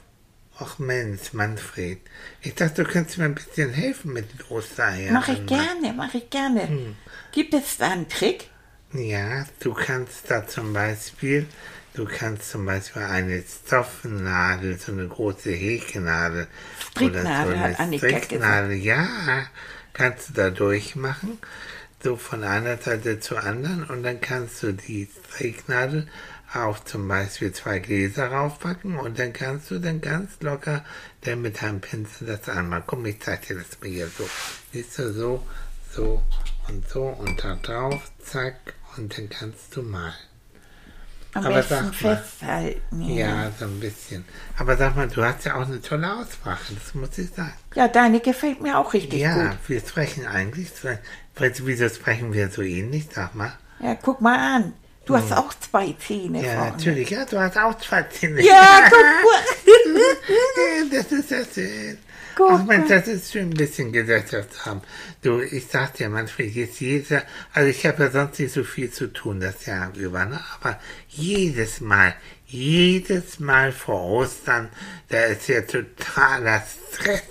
Ach 0.58 0.78
Mensch, 0.78 1.32
Manfred. 1.32 1.98
Ich 2.42 2.54
dachte, 2.54 2.84
du 2.84 2.90
könntest 2.90 3.18
mir 3.18 3.24
ein 3.24 3.34
bisschen 3.34 3.70
helfen 3.72 4.12
mit 4.12 4.30
den 4.32 4.46
Ostereiern. 4.48 5.12
Mach 5.14 5.28
ich 5.28 5.40
anmalen. 5.40 5.80
gerne, 5.82 5.94
mach 5.96 6.14
ich 6.14 6.30
gerne. 6.30 6.68
Hm. 6.68 6.96
Gibt 7.32 7.52
es 7.54 7.76
da 7.78 7.88
einen 7.90 8.08
Trick? 8.08 8.48
Ja, 8.92 9.44
du 9.60 9.72
kannst 9.74 10.30
da 10.30 10.46
zum 10.46 10.72
Beispiel, 10.72 11.46
du 11.94 12.04
kannst 12.04 12.50
zum 12.50 12.66
Beispiel 12.66 13.02
eine 13.02 13.42
Stoffnadel, 13.42 14.78
so 14.78 14.92
eine 14.92 15.08
große 15.08 15.50
Häkelnadel 15.50 16.46
Stricknadel, 16.90 17.54
so 17.54 17.60
hat 17.60 17.80
Annika 17.80 18.08
Stricknadel, 18.08 18.72
ja, 18.76 19.06
kannst 19.92 20.30
du 20.30 20.32
da 20.34 20.50
durchmachen, 20.50 21.38
so 22.02 22.16
von 22.16 22.44
einer 22.44 22.78
Seite 22.78 23.20
zur 23.20 23.42
anderen 23.42 23.84
und 23.84 24.02
dann 24.02 24.20
kannst 24.20 24.62
du 24.62 24.72
die 24.72 25.08
Stricknadel 25.28 26.06
auf 26.52 26.84
zum 26.84 27.06
Beispiel 27.06 27.52
zwei 27.52 27.78
Gläser 27.78 28.28
raufpacken 28.28 28.98
und 28.98 29.18
dann 29.18 29.32
kannst 29.32 29.70
du 29.70 29.78
dann 29.78 30.00
ganz 30.00 30.32
locker 30.40 30.84
dann 31.20 31.42
mit 31.42 31.62
einem 31.62 31.80
Pinsel 31.80 32.26
das 32.26 32.48
anmalen. 32.48 32.82
Komm, 32.86 33.06
ich 33.06 33.20
zeig 33.20 33.46
dir 33.46 33.56
das 33.56 33.80
mal 33.80 33.88
hier 33.88 34.08
so. 34.08 34.28
Siehst 34.72 34.98
du, 34.98 35.12
so, 35.12 35.46
so 35.92 36.22
und 36.68 36.88
so 36.88 37.04
und 37.04 37.44
da 37.44 37.54
drauf, 37.56 38.10
zack, 38.24 38.74
und 38.96 39.16
dann 39.16 39.28
kannst 39.28 39.76
du 39.76 39.82
malen. 39.82 40.29
Am 41.34 41.44
Aber 41.46 41.54
besten 41.56 41.74
sag 41.74 42.02
mal. 42.02 42.16
festhalten. 42.16 43.02
Ja, 43.02 43.50
so 43.58 43.64
ein 43.64 43.78
bisschen. 43.78 44.24
Aber 44.58 44.76
sag 44.76 44.96
mal, 44.96 45.06
du 45.08 45.22
hast 45.24 45.44
ja 45.44 45.54
auch 45.54 45.66
eine 45.66 45.80
tolle 45.80 46.12
Aussprache, 46.12 46.74
das 46.74 46.94
muss 46.94 47.16
ich 47.18 47.30
sagen. 47.30 47.52
Ja, 47.74 47.86
deine 47.88 48.18
gefällt 48.20 48.60
mir 48.60 48.76
auch 48.78 48.92
richtig 48.92 49.20
ja, 49.20 49.34
gut. 49.50 49.56
wir 49.68 49.80
sprechen 49.80 50.26
eigentlich, 50.26 50.70
weißt 50.82 51.60
du, 51.60 51.66
wieso 51.66 51.88
sprechen 51.88 52.32
wir 52.32 52.50
so 52.50 52.62
ähnlich, 52.62 53.06
sag 53.14 53.34
mal? 53.34 53.52
Ja, 53.80 53.94
guck 53.94 54.20
mal 54.20 54.38
an. 54.56 54.72
Du 55.06 55.16
hast 55.16 55.32
auch 55.32 55.52
zwei 55.54 55.94
Zähne 55.98 56.38
Hm. 56.38 56.44
Ja, 56.44 56.52
vorne. 56.52 56.70
natürlich, 56.72 57.10
ja, 57.10 57.24
du 57.24 57.38
hast 57.40 57.56
auch 57.58 57.76
zwei 57.78 58.02
Zähne. 58.04 58.42
Ja, 58.44 58.82
guck 58.88 59.00
mal. 59.00 59.40
Ja, 60.28 60.98
das 61.02 61.12
ist 61.12 61.30
ja 61.30 61.38
schön. 61.52 61.98
Guck 62.40 62.50
Ach 62.60 62.64
Mensch, 62.64 62.88
mal. 62.88 62.98
das 62.98 63.08
ist 63.08 63.32
schön, 63.32 63.50
ein 63.50 63.54
bisschen 63.54 63.92
Gesellschaft 63.92 64.64
haben. 64.64 64.80
Du, 65.22 65.40
ich 65.40 65.66
sag 65.66 65.94
dir, 65.94 66.08
Manfred, 66.08 66.54
jetzt 66.54 66.80
jeder, 66.80 67.22
also 67.52 67.68
ich 67.68 67.84
habe 67.86 68.04
ja 68.04 68.10
sonst 68.10 68.38
nicht 68.40 68.52
so 68.52 68.64
viel 68.64 68.90
zu 68.90 69.12
tun 69.12 69.40
das 69.40 69.66
Jahr 69.66 69.92
über, 69.94 70.24
ne? 70.24 70.40
aber 70.60 70.80
jedes 71.08 71.80
Mal, 71.80 72.14
jedes 72.46 73.40
Mal 73.40 73.72
vor 73.72 74.02
Ostern, 74.04 74.68
da 75.08 75.18
ist 75.24 75.48
ja 75.48 75.60
totaler 75.62 76.62
Stress. 76.94 77.22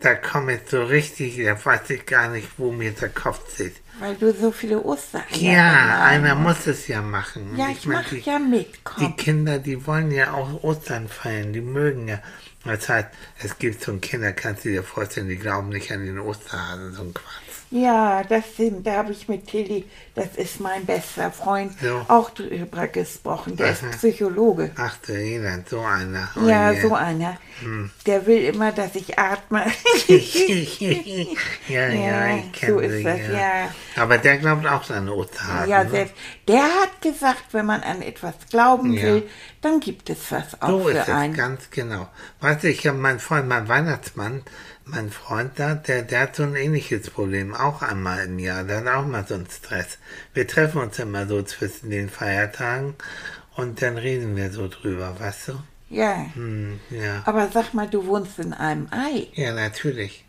Da 0.00 0.14
komme 0.14 0.54
ich 0.56 0.60
so 0.70 0.82
richtig, 0.84 1.36
da 1.42 1.62
weiß 1.64 1.88
ich 1.90 2.04
gar 2.04 2.28
nicht, 2.28 2.48
wo 2.58 2.70
mir 2.72 2.90
der 2.92 3.08
Kopf 3.08 3.40
sitzt. 3.56 3.80
Weil 4.00 4.14
du 4.16 4.34
so 4.34 4.50
viele 4.50 4.82
Ostereier 4.82 5.24
Ja, 5.38 6.04
einer 6.04 6.34
muss 6.34 6.66
es 6.66 6.88
ja 6.88 7.00
machen. 7.00 7.54
Ja, 7.56 7.68
ich 7.70 7.86
mein, 7.86 7.98
mach 8.02 8.08
die- 8.10 8.18
ja 8.20 8.38
mit, 8.38 8.66
die 8.66 8.78
komm. 8.84 9.16
Kinder, 9.16 9.58
die 9.58 9.86
wollen 9.86 10.10
ja 10.10 10.32
auch 10.34 10.62
Ostern 10.62 11.08
feiern, 11.08 11.52
die 11.52 11.60
mögen 11.62 12.08
ja. 12.08 12.20
Das 12.64 12.88
heißt, 12.88 13.08
es 13.42 13.58
gibt 13.58 13.82
so 13.82 13.94
Kinder, 13.98 14.32
kannst 14.32 14.64
du 14.64 14.70
dir 14.70 14.82
vorstellen, 14.82 15.28
die 15.28 15.36
glauben 15.36 15.68
nicht 15.68 15.90
an 15.92 16.04
den 16.04 16.18
Osterhasen, 16.18 16.92
so 16.94 17.02
ein 17.02 17.12
Quatsch. 17.14 17.24
Ja, 17.70 18.22
das. 18.22 18.44
Da 18.84 18.92
habe 18.98 19.10
ich 19.12 19.26
mit 19.28 19.48
Tilly, 19.48 19.84
das 20.14 20.36
ist 20.36 20.60
mein 20.60 20.86
bester 20.86 21.32
Freund, 21.32 21.72
So. 21.82 22.04
auch 22.08 22.30
drüber 22.30 22.86
gesprochen. 22.86 23.56
Der 23.56 23.66
Aha. 23.66 23.72
ist 23.72 23.98
Psychologe. 23.98 24.70
Ach 24.76 24.96
du 25.04 25.12
Elend, 25.12 25.68
so 25.68 25.80
einer. 25.80 26.28
Oh 26.36 26.46
Ja, 26.46 26.70
je. 26.70 26.80
so 26.82 26.94
einer. 26.94 27.36
Hm. 27.60 27.90
Der 28.06 28.26
will 28.26 28.44
immer, 28.44 28.70
dass 28.70 28.94
ich 28.94 29.18
atme. 29.18 29.64
ja, 30.08 30.96
ja, 31.68 31.88
Ja, 31.88 32.36
ich 32.36 32.52
kenne 32.52 32.72
so 32.72 32.78
ist 32.80 33.04
das, 33.04 33.20
ja. 33.32 33.70
Aber 33.96 34.18
der 34.18 34.38
glaubt 34.38 34.66
auch 34.66 34.88
an 34.90 35.08
Osterhasen. 35.08 35.68
ja, 35.70 35.84
ne? 35.84 35.90
selbst. 35.90 36.14
Der 36.46 36.62
hat 36.62 37.00
gesagt, 37.02 37.44
wenn 37.52 37.66
man 37.66 37.82
an 37.82 38.02
etwas 38.02 38.34
glauben 38.50 38.92
Ja. 38.92 39.02
will, 39.02 39.22
dann 39.64 39.80
gibt 39.80 40.10
es 40.10 40.30
was 40.30 40.60
auch 40.62 40.68
So 40.68 40.84
für 40.84 40.90
ist 40.92 41.08
es, 41.08 41.14
einen. 41.14 41.34
ganz 41.34 41.70
genau. 41.70 42.08
Weißt 42.40 42.64
du, 42.64 42.68
ich 42.68 42.86
habe 42.86 42.98
meinen 42.98 43.20
Freund, 43.20 43.48
mein 43.48 43.68
Weihnachtsmann, 43.68 44.42
mein 44.84 45.10
Freund 45.10 45.52
da, 45.58 45.74
der, 45.74 46.02
der 46.02 46.20
hat 46.20 46.36
so 46.36 46.42
ein 46.42 46.54
ähnliches 46.56 47.10
Problem, 47.10 47.54
auch 47.54 47.82
einmal 47.82 48.24
im 48.26 48.38
Jahr, 48.38 48.64
der 48.64 48.78
hat 48.84 48.86
auch 48.88 49.06
mal 49.06 49.26
so 49.26 49.34
einen 49.34 49.48
Stress. 49.50 49.98
Wir 50.34 50.46
treffen 50.46 50.80
uns 50.82 50.98
immer 50.98 51.26
so 51.26 51.42
zwischen 51.42 51.90
den 51.90 52.10
Feiertagen 52.10 52.94
und 53.56 53.80
dann 53.82 53.96
reden 53.96 54.36
wir 54.36 54.50
so 54.52 54.68
drüber, 54.68 55.18
weißt 55.18 55.48
du? 55.48 55.52
Ja. 55.90 56.26
Hm, 56.34 56.80
ja. 56.90 57.22
Aber 57.24 57.48
sag 57.52 57.72
mal, 57.74 57.88
du 57.88 58.04
wohnst 58.06 58.38
in 58.38 58.52
einem 58.52 58.88
Ei. 58.90 59.28
Ja, 59.34 59.52
natürlich. 59.52 60.24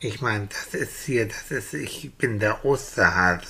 Ich 0.00 0.20
meine, 0.20 0.48
das 0.48 0.74
ist 0.80 1.04
hier, 1.04 1.26
das 1.28 1.50
ist, 1.50 1.74
ich 1.74 2.12
bin 2.18 2.38
der 2.40 2.64
Osterhase. 2.64 3.46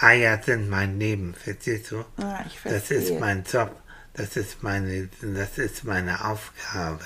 Eier 0.00 0.40
sind 0.42 0.70
mein 0.70 0.98
Leben, 0.98 1.34
verstehst 1.34 1.90
du? 1.90 2.04
Ah, 2.16 2.40
ich 2.46 2.58
Das 2.64 2.86
verstehe. 2.86 2.98
ist 2.98 3.20
mein 3.20 3.44
Job. 3.44 3.81
Das 4.14 4.36
ist 4.36 4.62
meine, 4.62 5.08
das 5.22 5.58
ist 5.58 5.84
meine 5.84 6.24
Aufgabe. 6.24 7.04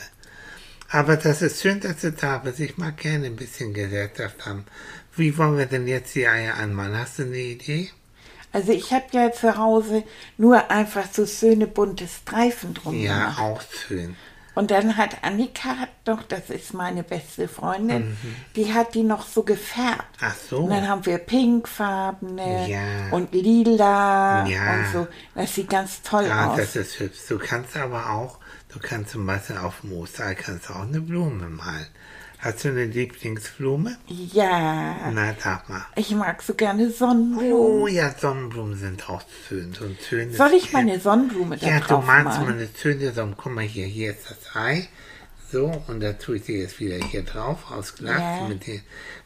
Aber 0.89 1.17
das 1.17 1.43
ist 1.43 1.63
schön, 1.63 1.81
dass 1.81 2.01
du 2.01 2.13
da 2.13 2.39
bist. 2.39 2.61
Ich 2.61 2.79
mag 2.79 2.97
gerne 2.97 3.27
ein 3.27 3.37
bisschen 3.37 3.75
Gesellschaft 3.75 4.47
haben. 4.47 4.65
Wie 5.17 5.37
wollen 5.37 5.59
wir 5.59 5.67
denn 5.67 5.87
jetzt 5.87 6.15
die 6.15 6.27
Eier 6.29 6.55
anmalen? 6.55 6.97
Hast 6.99 7.19
du 7.19 7.23
eine 7.25 7.37
Idee? 7.39 7.91
Also 8.53 8.73
ich 8.73 8.93
habe 8.93 9.05
ja 9.13 9.33
zu 9.33 9.57
Hause 9.57 10.05
nur 10.39 10.71
einfach 10.71 11.07
so 11.13 11.27
schöne 11.27 11.67
bunte 11.67 12.07
Streifen 12.09 12.75
drum 12.75 12.95
Ja, 12.99 13.19
gemacht. 13.19 13.41
auch 13.41 13.63
schön. 13.87 14.17
Und 14.57 14.71
dann 14.73 14.97
hat 14.97 15.23
Annika 15.23 15.77
hat 15.77 15.91
noch, 16.07 16.23
das 16.25 16.51
ist 16.51 16.73
meine 16.75 17.03
beste 17.05 17.47
Freundin, 17.47 18.17
die 18.57 18.73
hat 18.73 18.95
die 18.95 19.03
noch 19.05 19.27
so 19.27 19.43
gefärbt. 19.43 20.17
Ach 20.21 20.35
so. 20.35 20.61
Und 20.65 20.71
dann 20.71 20.89
haben 20.89 21.05
wir 21.07 21.19
pinkfarbene 21.19 22.69
Ja. 22.69 22.81
und 23.15 23.33
lila 23.35 24.47
Ja. 24.47 24.75
und 24.75 24.87
so. 24.93 25.07
Das 25.35 25.55
sieht 25.55 25.69
ganz 25.71 26.03
toll 26.03 26.27
Ja, 26.27 26.51
aus. 26.53 26.57
das 26.57 26.75
ist 26.77 26.99
hübsch. 26.99 27.19
Du 27.29 27.39
kannst 27.39 27.77
aber 27.77 28.11
auch, 28.11 28.39
du 28.73 28.79
kannst 28.81 29.11
zum 29.13 29.27
Beispiel 29.27 29.59
auf 29.59 29.83
Osterei 29.91 30.35
kannst 30.35 30.69
du 30.69 30.73
auch 30.75 30.83
eine 30.83 31.01
Blume 31.01 31.49
malen. 31.49 31.87
Hast 32.47 32.65
du 32.65 32.69
eine 32.69 32.85
Lieblingsblume? 32.85 33.97
ja, 34.07 35.11
Na, 35.13 35.35
sag 35.43 35.69
mal. 35.69 35.85
ich 35.97 36.11
mag 36.15 36.41
so 36.43 36.55
gerne 36.55 36.91
Sonnenblumen. 36.91 37.83
Oh 37.83 37.87
ja, 37.89 38.11
Sonnenblumen 38.17 38.77
sind 38.79 39.09
auch 39.11 39.23
schön. 39.49 39.73
So 39.75 39.85
ein 39.85 39.97
schönes 40.09 40.37
Soll 40.37 40.53
ich 40.55 40.73
meine 40.73 41.01
Sonnenblume 41.01 41.57
da 41.57 41.67
Ja, 41.67 41.81
du 41.81 41.87
drauf 41.87 42.07
malst 42.07 42.39
malen? 42.41 42.45
mal 42.45 42.53
eine 42.57 42.69
schöne 42.81 43.13
Sonne. 43.13 43.35
Guck 43.37 43.53
mal 43.53 43.65
hier, 43.65 43.87
hier 43.87 44.13
ist 44.13 44.31
das 44.31 44.55
Ei. 44.55 44.87
So, 45.53 45.67
und 45.87 46.01
da 46.01 46.13
tue 46.15 46.37
ich 46.37 46.43
dir 46.45 46.59
jetzt 46.61 46.81
wieder 46.81 46.97
hier 47.07 47.23
drauf 47.23 47.71
aus 47.71 47.95
Glas 47.95 48.19
Ja. 48.21 48.49
mit, 48.49 48.67
der, 48.67 48.81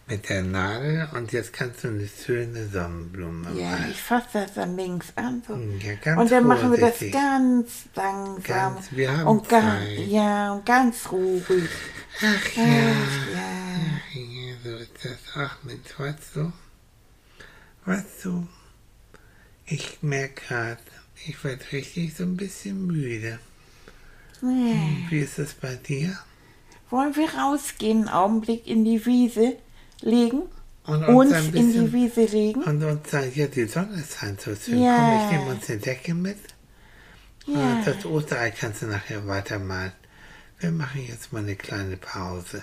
mit 0.07 0.29
der 0.29 0.43
Nadel. 0.43 1.09
Und 1.15 1.33
jetzt 1.33 1.53
kannst 1.55 1.83
du 1.83 1.89
eine 1.89 2.07
schöne 2.09 2.69
Sonnenblume 2.69 3.49
Ja, 3.59 3.71
malen. 3.71 3.91
ich 3.91 4.01
fasse 4.03 4.27
das 4.35 4.55
dann 4.55 4.77
links 4.77 5.07
an. 5.17 5.43
So. 5.47 5.55
Ja, 5.57 6.19
und 6.19 6.31
dann 6.31 6.47
machen 6.47 6.71
wir 6.73 6.79
das 6.79 6.99
ganz 7.11 7.85
langsam. 7.95 8.43
Ganz- 8.43 8.89
wir 8.93 9.17
haben 9.17 9.27
und 9.27 9.49
ga 9.49 9.61
Zeit. 9.61 9.99
Ja, 10.09 10.53
und 10.53 10.67
ganz 10.67 11.11
ruhig. 11.11 11.45
Ach 12.19 12.57
ja. 12.57 12.65
Ach, 12.65 13.35
ja. 13.35 14.21
Ja, 14.21 14.55
so 14.63 14.77
ist 14.77 14.91
das. 15.03 15.17
Ach 15.37 15.59
Mensch, 15.63 15.99
weißt 15.99 16.19
du? 16.37 16.53
Weißt 17.87 18.25
du? 18.27 18.47
Ich 19.65 20.03
merke 20.03 20.43
gerade, 20.47 20.81
ich 21.25 21.43
werde 21.45 21.65
richtig 21.73 22.15
so 22.15 22.25
ein 22.25 22.37
bisschen 22.37 22.87
müde. 22.87 23.39
Nee. 24.43 25.07
Wie 25.11 25.21
ist 25.21 25.39
es 25.39 25.55
bei 25.55 25.75
dir? 25.77 26.19
Wollen 26.91 27.15
wir 27.17 27.29
rausgehen, 27.35 27.99
einen 28.01 28.09
Augenblick 28.09 28.67
in 28.67 28.85
die 28.85 29.05
Wiese 29.07 29.57
legen? 30.01 30.43
Und 30.87 31.05
Uns 31.05 31.33
ein 31.33 31.45
in 31.47 31.53
die 31.73 31.79
bisschen- 31.79 31.93
Wiese 31.93 32.25
legen? 32.25 32.63
Und 32.65 32.83
uns 32.83 33.11
sagen, 33.11 33.31
ja, 33.35 33.47
die 33.47 33.67
Sonne 33.67 34.03
scheint 34.03 34.41
so 34.41 34.55
schön. 34.57 34.83
Ja. 34.83 34.97
Komm, 34.97 35.21
ich 35.31 35.39
nehme 35.39 35.51
uns 35.55 35.69
eine 35.71 35.79
Decke 35.79 36.15
mit. 36.15 36.39
Ja. 37.47 37.55
Und 37.75 37.87
das 37.87 38.05
Osterei 38.07 38.51
kannst 38.51 38.83
du 38.83 38.87
nachher 38.87 39.27
weitermalen. 39.27 39.93
Wir 40.59 40.71
machen 40.73 41.05
jetzt 41.07 41.33
mal 41.33 41.41
eine 41.43 41.55
kleine 41.57 41.97
Pause. 41.97 42.63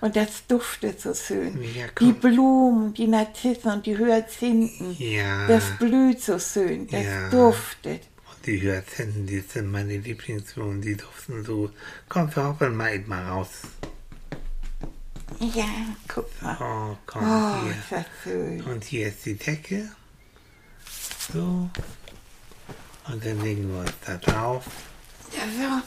Und 0.00 0.16
das 0.16 0.46
duftet 0.48 1.00
so 1.00 1.14
schön. 1.14 1.62
Ja, 1.62 1.86
die. 2.00 2.12
Blumen, 2.12 2.92
die 2.94 3.06
Narzissen 3.06 3.70
und 3.70 3.86
die 3.86 3.96
Hyazinthen. 3.96 4.96
Ja. 4.98 5.46
Das 5.46 5.64
blüht 5.78 6.20
so 6.20 6.38
schön, 6.40 6.88
das 6.88 7.04
Ja. 7.04 7.28
duftet. 7.30 8.02
Die 8.46 8.60
Hyazinthen, 8.60 9.26
die 9.26 9.40
sind 9.40 9.70
meine 9.70 9.96
Lieblingsblumen, 9.98 10.82
die 10.82 10.96
duften 10.96 11.44
so. 11.44 11.70
Komm, 12.08 12.34
wir 12.34 12.44
hoppen 12.48 12.76
mal 12.76 12.92
eben 12.94 13.08
mal 13.08 13.24
raus. 13.28 13.48
Ja, 15.38 15.64
guck 16.08 16.42
mal. 16.42 16.56
Oh, 16.60 16.96
komm, 17.06 17.22
Oh, 17.24 17.62
hier. 17.62 17.70
ist 17.72 17.92
das 17.92 18.04
schön. 18.22 18.60
Und 18.62 18.84
hier 18.84 19.08
ist 19.08 19.24
die 19.24 19.34
Decke. 19.34 19.88
So. 21.32 21.70
Und 23.08 23.24
dann 23.24 23.40
legen 23.42 23.72
wir 23.72 23.80
uns 23.80 23.92
da 24.04 24.16
drauf. 24.16 24.64
Ja, 25.32 25.82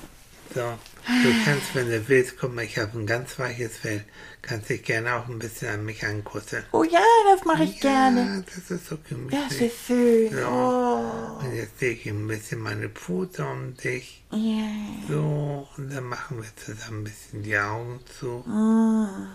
So. 0.54 0.78
Du 1.08 1.32
kannst, 1.46 1.76
wenn 1.76 1.90
du 1.90 2.08
willst, 2.08 2.38
guck 2.40 2.54
mal, 2.56 2.64
ich 2.66 2.78
habe 2.80 2.98
ein 2.98 3.06
ganz 3.06 3.38
weiches 3.38 3.78
Fell. 3.78 4.04
Kannst 4.42 4.70
dich 4.70 4.84
gerne 4.84 5.16
auch 5.16 5.28
ein 5.28 5.38
bisschen 5.40 5.70
an 5.70 5.86
mich 5.86 6.04
ankuscheln. 6.06 6.64
so. 6.72 6.80
Oh 6.80 6.84
ja, 6.84 7.00
das 7.32 7.46
mache 7.46 7.64
ich 7.64 7.80
gerne. 7.80 8.22
Ja, 8.22 8.42
das 8.42 8.72
ist 8.72 8.88
so 8.88 8.96
Das 8.96 9.10
gemütlich. 9.10 9.62
ist 9.62 9.86
schön. 9.86 10.38
Ja. 10.38 10.50
Oh. 10.50 11.44
Und 11.46 11.56
jetzt 11.56 11.80
lege 11.80 12.00
ich 12.02 12.08
ein 12.08 12.28
bisschen 12.28 12.60
meine 12.60 12.90
Pfote 12.90 13.46
um 13.46 13.76
dich. 13.78 14.24
Ja. 14.32 14.68
So, 15.08 15.68
und 15.78 15.94
dann 15.94 16.06
machen 16.06 16.38
wir 16.42 16.56
zusammen 16.56 17.02
ein 17.02 17.04
bisschen 17.04 17.44
die 17.44 17.58
Augen 17.58 18.00
zu 18.20 18.44
Mm. 18.48 19.28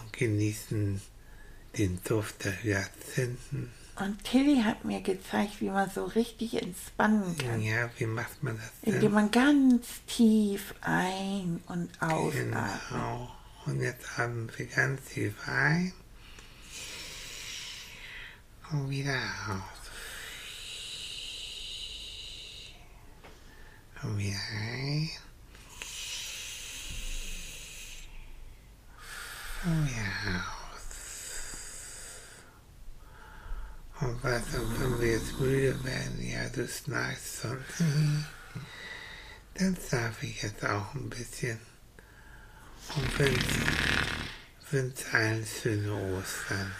und 0.00 0.12
genießen 0.12 1.00
den 1.78 2.00
Duft 2.04 2.44
der 2.44 2.62
Hyazinthen. 2.62 3.70
Und 3.96 4.24
Tilly 4.24 4.62
hat 4.62 4.84
mir 4.84 5.02
gezeigt, 5.02 5.60
wie 5.60 5.68
man 5.68 5.90
so 5.90 6.04
richtig 6.04 6.60
entspannen 6.60 7.36
kann. 7.36 7.60
Ja, 7.60 7.90
wie 7.98 8.06
macht 8.06 8.42
man 8.42 8.56
das 8.56 8.72
Indem 8.82 9.00
denn? 9.00 9.12
man 9.12 9.30
ganz 9.30 9.86
tief 10.06 10.74
ein- 10.80 11.62
und 11.66 11.90
ausatmet. 12.00 12.54
Genau. 12.88 13.30
Und 13.66 13.80
jetzt 13.80 14.18
atmen 14.18 14.50
wir 14.56 14.66
ganz 14.66 15.04
tief 15.04 15.34
ein 15.46 15.92
und 18.72 18.88
wieder 18.90 19.14
aus. 19.48 19.82
Und 24.02 24.18
wieder 24.18 24.38
ein. 24.50 25.10
Und 29.64 29.86
wieder 29.86 30.00
aus. 30.00 30.61
Und 34.02 34.18
was, 34.24 34.42
und 34.54 34.80
wenn 34.80 35.00
wir 35.00 35.12
jetzt 35.12 35.38
müde 35.38 35.84
werden, 35.84 36.20
ja, 36.20 36.48
du 36.48 36.66
schnarchst 36.66 37.42
sonst. 37.42 37.84
Dann 39.54 39.76
darf 39.90 40.22
ich 40.24 40.42
jetzt 40.42 40.64
auch 40.64 40.92
ein 40.94 41.08
bisschen. 41.08 41.58
Und 42.96 43.18
wünsche, 43.18 43.60
wünsche 44.72 45.12
allen 45.12 45.46
schöne 45.46 45.92
Ostern. 45.92 46.72